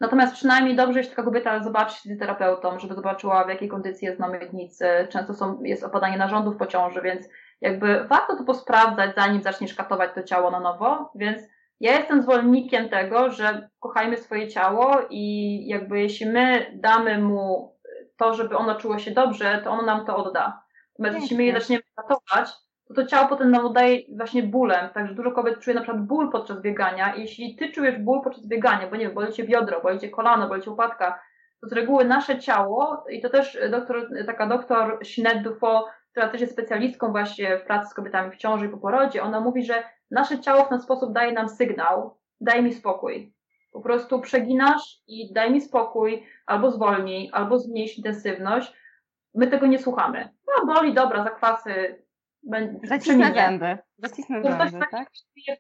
[0.03, 4.07] Natomiast przynajmniej dobrze, jeśli taka kobieta zobaczy się z terapeutą, żeby zobaczyła w jakiej kondycji
[4.07, 4.87] jest na miednicy.
[5.11, 7.29] Często są, jest opadanie narządów po ciąży, więc
[7.61, 11.11] jakby warto to posprawdzać, zanim zaczniesz katować to ciało na nowo.
[11.15, 11.43] Więc
[11.83, 17.77] ja jestem zwolennikiem tego, że kochajmy swoje ciało i jakby jeśli my damy mu
[18.17, 20.63] to, żeby ono czuło się dobrze, to ono nam to odda.
[20.99, 22.51] Natomiast jeśli my je zaczniemy katować,
[22.89, 24.89] to to ciało potem nam oddaje właśnie bólem.
[24.95, 27.15] Także dużo kobiet czuje na przykład ból podczas biegania.
[27.15, 30.11] I jeśli ty czujesz ból podczas biegania, bo nie wiem, boli cię biodro, boli cię
[30.11, 31.23] kolano, boli cię łopatka,
[31.61, 36.41] to z reguły nasze ciało, i to też doktor, taka doktor Sinead Dufo, która też
[36.41, 39.85] jest specjalistką właśnie w pracy z kobietami w ciąży i po porodzie, ona mówi, że
[40.11, 43.35] nasze ciało w ten sposób daje nam sygnał, daj mi spokój.
[43.73, 48.73] Po prostu przeginasz i daj mi spokój, albo zwolnij, albo zmniejsz intensywność.
[49.35, 50.29] My tego nie słuchamy.
[50.47, 52.03] No boli, dobra, zakwasy,
[52.83, 53.79] Zacisnę zęby.
[53.99, 55.11] Zacisnę zęby, tak?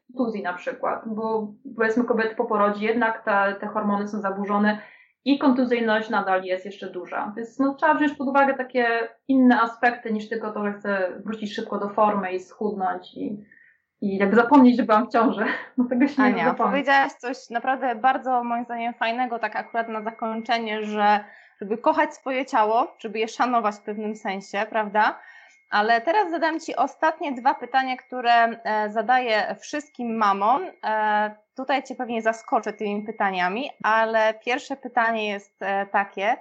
[0.07, 4.79] kontuzji na przykład, bo powiedzmy kobiety po porodzie jednak te, te hormony są zaburzone
[5.25, 7.33] i kontuzyjność nadal jest jeszcze duża.
[7.37, 11.55] Więc no, trzeba wziąć pod uwagę takie inne aspekty niż tylko to, że chcę wrócić
[11.55, 13.45] szybko do formy i schudnąć i,
[14.01, 15.45] i jakby zapomnieć, że byłam w ciąży.
[15.79, 20.03] No tego się Ania, nie powiedziałaś coś naprawdę bardzo moim zdaniem fajnego, tak akurat na
[20.03, 21.25] zakończenie, że
[21.61, 25.19] żeby kochać swoje ciało, żeby je szanować w pewnym sensie, prawda?
[25.73, 30.63] Ale teraz zadam Ci ostatnie dwa pytania, które e, zadaję wszystkim mamom.
[30.85, 36.37] E, tutaj Cię pewnie zaskoczę tymi pytaniami, ale pierwsze pytanie jest e, takie.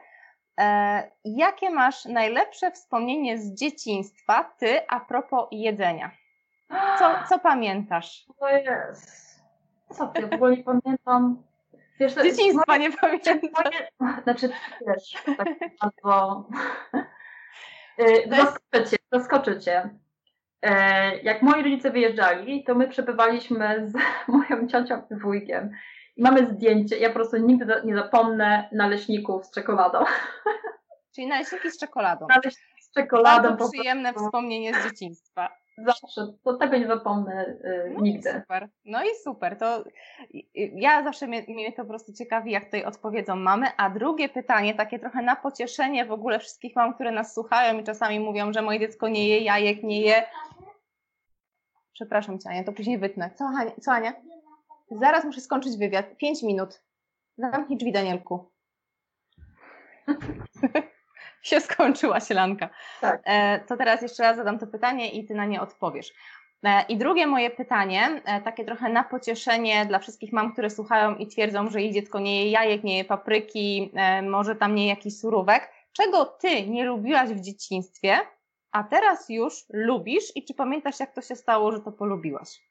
[1.25, 6.11] Jakie masz najlepsze wspomnienie z dzieciństwa, Ty, a propos jedzenia?
[6.99, 8.25] Co, co pamiętasz?
[8.39, 9.41] To jest.
[9.89, 11.43] Co ty, w ogóle nie pamiętam.
[11.99, 13.37] Wiesz, Dzieciństwa moje, nie pamiętam.
[14.23, 14.49] Znaczy,
[14.87, 15.47] wiesz, tak
[15.87, 16.47] bardzo
[18.29, 19.89] zaskoczę cię, zaskoczę cię.
[20.61, 23.93] E, jak moi rodzice wyjeżdżali, to my przebywaliśmy z
[24.37, 25.71] moją ciocią i wujkiem.
[26.15, 30.03] I mamy zdjęcie, ja po prostu nigdy nie zapomnę naleśników z czekoladą.
[31.15, 32.27] Czyli naleśniki z czekoladą.
[32.29, 33.49] Naleśniki z czekoladą.
[33.49, 35.60] Bardzo przyjemne wspomnienie z dzieciństwa.
[35.77, 38.31] Zawsze, to tego nie zapomnę y, no nigdy.
[38.41, 38.69] Super.
[38.85, 39.57] No i super.
[39.57, 39.83] To
[40.55, 43.67] ja zawsze mnie, mnie to po prostu ciekawi, jak tutaj odpowiedzą mamy.
[43.77, 47.83] A drugie pytanie, takie trochę na pocieszenie w ogóle wszystkich mam, które nas słuchają i
[47.83, 50.23] czasami mówią, że moje dziecko nie je jajek, nie je.
[51.93, 53.31] Przepraszam Cię, Ania, to później wytnę.
[53.35, 53.71] Co, Ania?
[53.81, 54.13] Co, Ania?
[54.91, 56.17] Zaraz muszę skończyć wywiad.
[56.17, 56.81] Pięć minut.
[57.37, 58.51] Zamknij drzwi, Danielku.
[61.41, 62.69] się skończyła sielanka.
[63.01, 63.21] Tak.
[63.25, 66.13] E, to teraz jeszcze raz zadam to pytanie i ty na nie odpowiesz.
[66.63, 71.15] E, I drugie moje pytanie, e, takie trochę na pocieszenie dla wszystkich mam, które słuchają
[71.15, 73.93] i twierdzą, że jej dziecko nie je jajek, nie je papryki,
[74.29, 75.69] może tam nie je jakiś surówek.
[75.93, 78.17] Czego ty nie lubiłaś w dzieciństwie,
[78.71, 82.61] a teraz już lubisz i czy pamiętasz, jak to się stało, że to polubiłaś?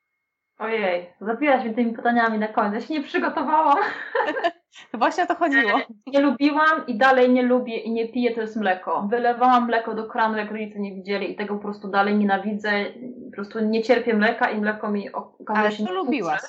[0.58, 2.74] Ojej, zabiłaś mnie tymi pytaniami na koniec.
[2.74, 3.78] Ja się nie przygotowałam.
[4.94, 5.80] Właśnie o to chodziło.
[6.06, 9.06] Nie lubiłam i dalej nie lubię i nie piję, to jest mleko.
[9.10, 12.84] Wylewałam mleko do kranu, jak rodzice nie widzieli i tego po prostu dalej nienawidzę.
[13.30, 16.40] Po prostu nie cierpię mleka i mleko mi okazuje Ale się Ale lubiłaś?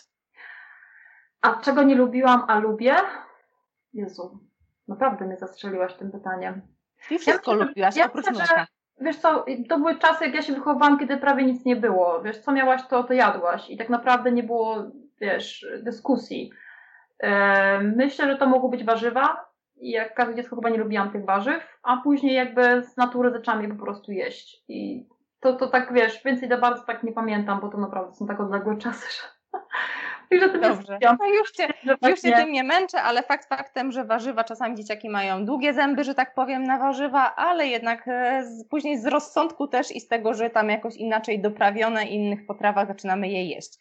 [1.42, 2.96] A czego nie lubiłam, a lubię?
[3.94, 4.40] Jezu,
[4.88, 6.62] naprawdę mnie zastrzeliłaś tym pytaniem.
[7.10, 8.68] Ty wszystko ja lubiłaś, ja oprócz mleka
[9.02, 12.22] wiesz co, to były czasy, jak ja się wychowałam, kiedy prawie nic nie było.
[12.22, 13.70] Wiesz, co miałaś, to, to jadłaś.
[13.70, 14.92] I tak naprawdę nie było,
[15.22, 16.52] wiesz, dyskusji.
[17.82, 19.52] Myślę, że to mogły być warzywa.
[19.76, 23.64] I jak każde dziecko chyba nie lubiłam tych warzyw, a później jakby z natury zaczęłam
[23.64, 24.64] je po prostu jeść.
[24.68, 25.08] I
[25.40, 28.40] to, to tak, wiesz, więcej za bardzo tak nie pamiętam, bo to naprawdę są tak
[28.40, 29.60] odległe czasy, że
[30.40, 31.00] że Dobrze.
[31.02, 31.68] No już cię,
[32.10, 36.04] już cię tym nie męczę, ale fakt faktem, że warzywa czasami dzieciaki mają długie zęby,
[36.04, 40.08] że tak powiem, na warzywa, ale jednak e, z, później z rozsądku też i z
[40.08, 43.74] tego, że tam jakoś inaczej doprawione innych potrawach zaczynamy je jeść.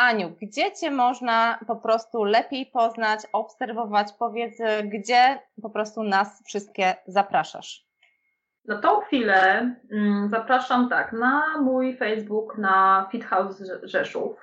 [0.00, 4.08] Aniu, gdzie Cię można po prostu lepiej poznać, obserwować?
[4.18, 7.86] Powiedz, gdzie po prostu nas wszystkie zapraszasz?
[8.64, 14.36] Na tą chwilę mm, zapraszam tak na mój Facebook, na Fit House Rzeszów.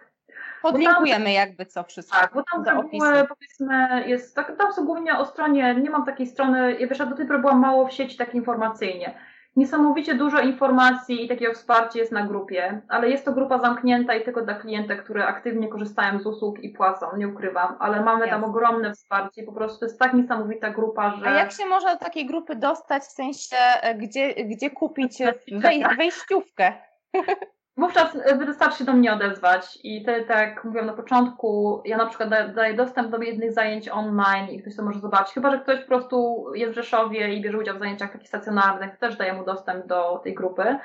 [0.61, 2.17] Podlinkujemy tam, jakby co wszystko.
[2.17, 2.83] Tak, bo tam do
[3.27, 7.15] powiedzmy jest, tak, tam są głównie o stronie, nie mam takiej strony, ja wiesz, do
[7.15, 9.13] tej pory byłam mało w sieci tak informacyjnie.
[9.57, 14.23] Niesamowicie dużo informacji i takiego wsparcia jest na grupie, ale jest to grupa zamknięta i
[14.23, 18.41] tylko dla klientek, które aktywnie korzystają z usług i płacą, nie ukrywam, ale mamy Jasne.
[18.41, 21.27] tam ogromne wsparcie, po prostu to jest tak niesamowita grupa, że...
[21.27, 25.17] A jak się można do takiej grupy dostać, w sensie e, gdzie, gdzie kupić
[25.63, 26.73] wej, wejściówkę?
[27.77, 31.97] Wówczas e, wystarczy się do mnie odezwać i te, tak jak mówiłam na początku, ja
[31.97, 35.33] na przykład daję dostęp do jednych zajęć online i ktoś to może zobaczyć.
[35.33, 38.97] Chyba, że ktoś po prostu jest w Rzeszowie i bierze udział w zajęciach takich stacjonarnych,
[38.97, 40.77] też daję mu dostęp do tej grupy.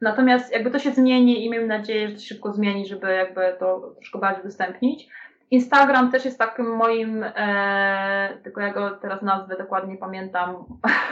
[0.00, 3.56] Natomiast jakby to się zmieni i miejmy nadzieję, że to się szybko zmieni, żeby jakby
[3.58, 5.08] to troszkę bardziej udostępnić.
[5.50, 10.64] Instagram też jest takim moim, e, tylko ja go teraz nazwę dokładnie pamiętam,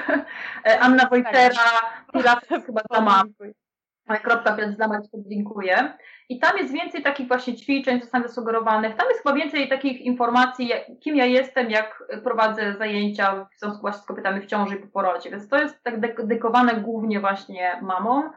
[0.66, 1.70] e, Anna Wojtera,
[2.12, 3.22] Pilates chyba sama
[4.23, 5.93] kropka więc dawać podlinkuję.
[6.29, 8.97] I tam jest więcej takich właśnie ćwiczeń, czasami zasugerowanych.
[8.97, 14.03] Tam jest chyba więcej takich informacji, kim ja jestem, jak prowadzę zajęcia w związku właśnie
[14.03, 15.31] z kobietami w ciąży i po porodzie.
[15.31, 18.31] Więc to jest tak dedykowane głównie właśnie mamom.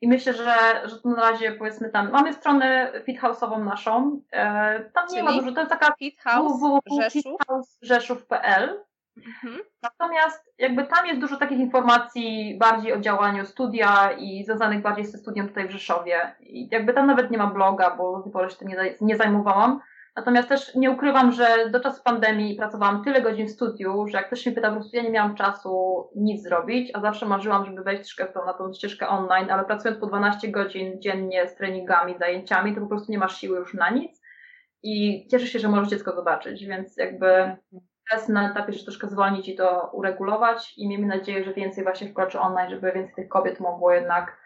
[0.00, 5.16] I myślę, że, że na razie powiedzmy tam, mamy stronę fithouse'ową naszą, e, tam Czyli
[5.16, 5.94] nie ma dużo, to jest taka
[6.36, 8.84] www.fithouserzeszów.pl
[9.16, 9.60] Mhm.
[9.82, 15.18] Natomiast jakby tam jest dużo takich informacji bardziej o działaniu studia i związanych bardziej ze
[15.18, 16.36] studiem tutaj w Rzeszowie.
[16.40, 19.16] I jakby tam nawet nie ma bloga, bo do tej pory się tym nie, nie
[19.16, 19.80] zajmowałam.
[20.16, 24.26] Natomiast też nie ukrywam, że do czasu pandemii pracowałam tyle godzin w studiu, że jak
[24.26, 27.82] ktoś mnie pyta, po prostu ja nie miałam czasu nic zrobić, a zawsze marzyłam, żeby
[27.82, 32.80] wejść na tą ścieżkę online, ale pracując po 12 godzin dziennie z treningami, zajęciami, to
[32.80, 34.22] po prostu nie masz siły już na nic.
[34.82, 37.56] I cieszę się, że możesz dziecko zobaczyć, więc jakby
[38.10, 42.08] teraz na etapie, że troszkę zwolnić i to uregulować i miejmy nadzieję, że więcej właśnie
[42.08, 44.36] wkroczy online, żeby więcej tych kobiet mogło jednak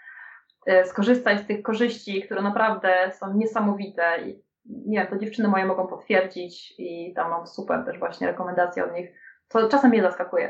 [0.67, 5.67] e, skorzystać z tych korzyści, które naprawdę są niesamowite i nie wiem, to dziewczyny moje
[5.67, 9.11] mogą potwierdzić i tam mam super też właśnie rekomendacje od nich,
[9.49, 10.49] co czasem mnie zaskakuje.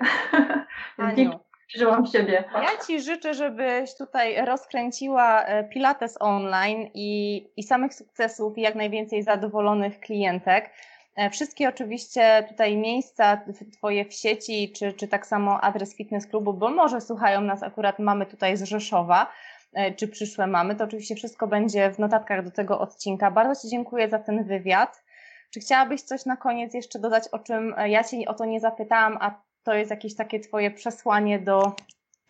[0.99, 2.45] Aniu, przeżyłam siebie.
[2.55, 8.75] Ja Ci życzę, żebyś tutaj rozkręciła e, Pilates online i, i samych sukcesów i jak
[8.75, 10.71] najwięcej zadowolonych klientek.
[11.17, 13.41] E, wszystkie oczywiście tutaj miejsca
[13.73, 17.99] Twoje w sieci, czy, czy tak samo adres fitness klubu, bo może słuchają nas akurat
[17.99, 19.33] mamy tutaj z Rzeszowa,
[19.73, 23.31] e, czy przyszłe mamy, to oczywiście wszystko będzie w notatkach do tego odcinka.
[23.31, 25.03] Bardzo Ci dziękuję za ten wywiad.
[25.51, 28.61] Czy chciałabyś coś na koniec jeszcze dodać, o czym e, ja Cię o to nie
[28.61, 31.73] zapytałam, a to jest jakieś takie Twoje przesłanie do,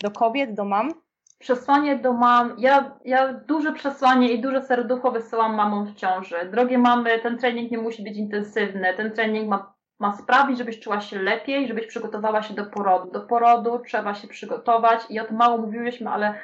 [0.00, 0.94] do kobiet, do mam?
[1.40, 2.54] Przesłanie do mam.
[2.58, 6.36] Ja, ja duże przesłanie i duże serducho wysyłam mamom w ciąży.
[6.50, 8.94] Drogie mamy, ten trening nie musi być intensywny.
[8.96, 13.10] Ten trening ma, ma sprawić, żebyś czuła się lepiej, żebyś przygotowała się do porodu.
[13.10, 16.34] Do porodu trzeba się przygotować i o tym mało mówiłyśmy, ale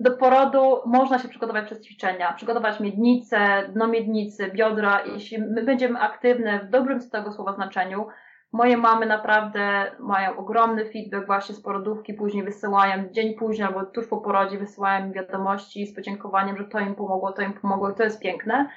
[0.00, 2.32] do porodu można się przygotować przez ćwiczenia.
[2.32, 5.02] Przygotować miednicę, dno miednicy, biodra.
[5.06, 8.06] Jeśli my będziemy aktywne w dobrym z tego słowa znaczeniu,
[8.54, 14.06] Moje mamy naprawdę mają ogromny feedback właśnie z porodówki, później wysyłają dzień później albo tuż
[14.06, 18.02] po porodzie wysyłają wiadomości z podziękowaniem, że to im pomogło, to im pomogło i to
[18.02, 18.68] jest piękne.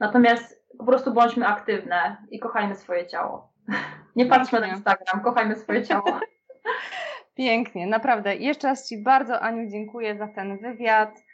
[0.00, 3.52] Natomiast po prostu bądźmy aktywne i kochajmy swoje ciało.
[4.16, 6.20] Nie patrzmy na Instagram, kochajmy swoje ciało.
[7.34, 8.36] Pięknie, naprawdę.
[8.36, 11.24] Jeszcze raz Ci bardzo, Aniu, dziękuję za ten wywiad.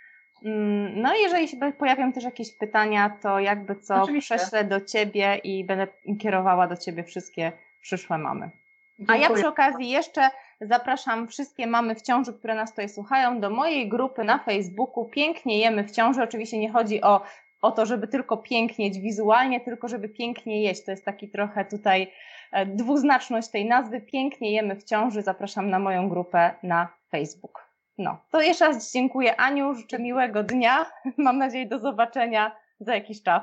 [0.44, 4.36] Mm, no i jeżeli się pojawią też jakieś pytania, to jakby co, Oczywiście.
[4.36, 5.86] prześlę do Ciebie i będę
[6.20, 7.52] kierowała do Ciebie wszystkie
[7.86, 8.50] przyszłe mamy.
[8.98, 9.18] Dziękuję.
[9.18, 10.30] A ja przy okazji jeszcze
[10.60, 15.58] zapraszam wszystkie mamy w ciąży, które nas tutaj słuchają, do mojej grupy na Facebooku Pięknie
[15.58, 16.22] Jemy w ciąży.
[16.22, 17.20] Oczywiście nie chodzi o,
[17.62, 20.84] o to, żeby tylko pięknieć wizualnie, tylko żeby pięknie jeść.
[20.84, 22.12] To jest taki trochę tutaj
[22.52, 24.00] e, dwuznaczność tej nazwy.
[24.00, 25.22] Pięknie Jemy w ciąży.
[25.22, 27.66] Zapraszam na moją grupę na Facebook.
[27.98, 30.86] No, to jeszcze raz dziękuję Aniu, życzę miłego dnia.
[31.18, 33.42] Mam nadzieję do zobaczenia za jakiś czas.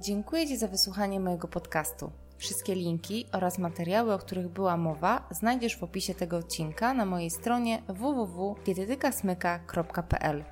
[0.00, 2.25] Dziękuję Ci za wysłuchanie mojego podcastu.
[2.38, 7.30] Wszystkie linki oraz materiały, o których była mowa, znajdziesz w opisie tego odcinka na mojej
[7.30, 10.44] stronie www.dietetykasmyka.pl.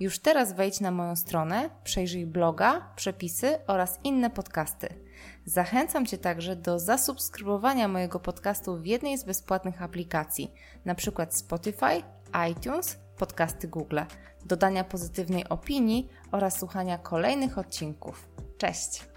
[0.00, 4.88] Już teraz wejdź na moją stronę, przejrzyj bloga, przepisy oraz inne podcasty.
[5.44, 10.52] Zachęcam Cię także do zasubskrybowania mojego podcastu w jednej z bezpłatnych aplikacji,
[10.84, 11.26] np.
[11.30, 12.02] Spotify,
[12.50, 13.98] iTunes, podcasty Google,
[14.44, 18.28] dodania pozytywnej opinii oraz słuchania kolejnych odcinków.
[18.58, 19.08] Cześć!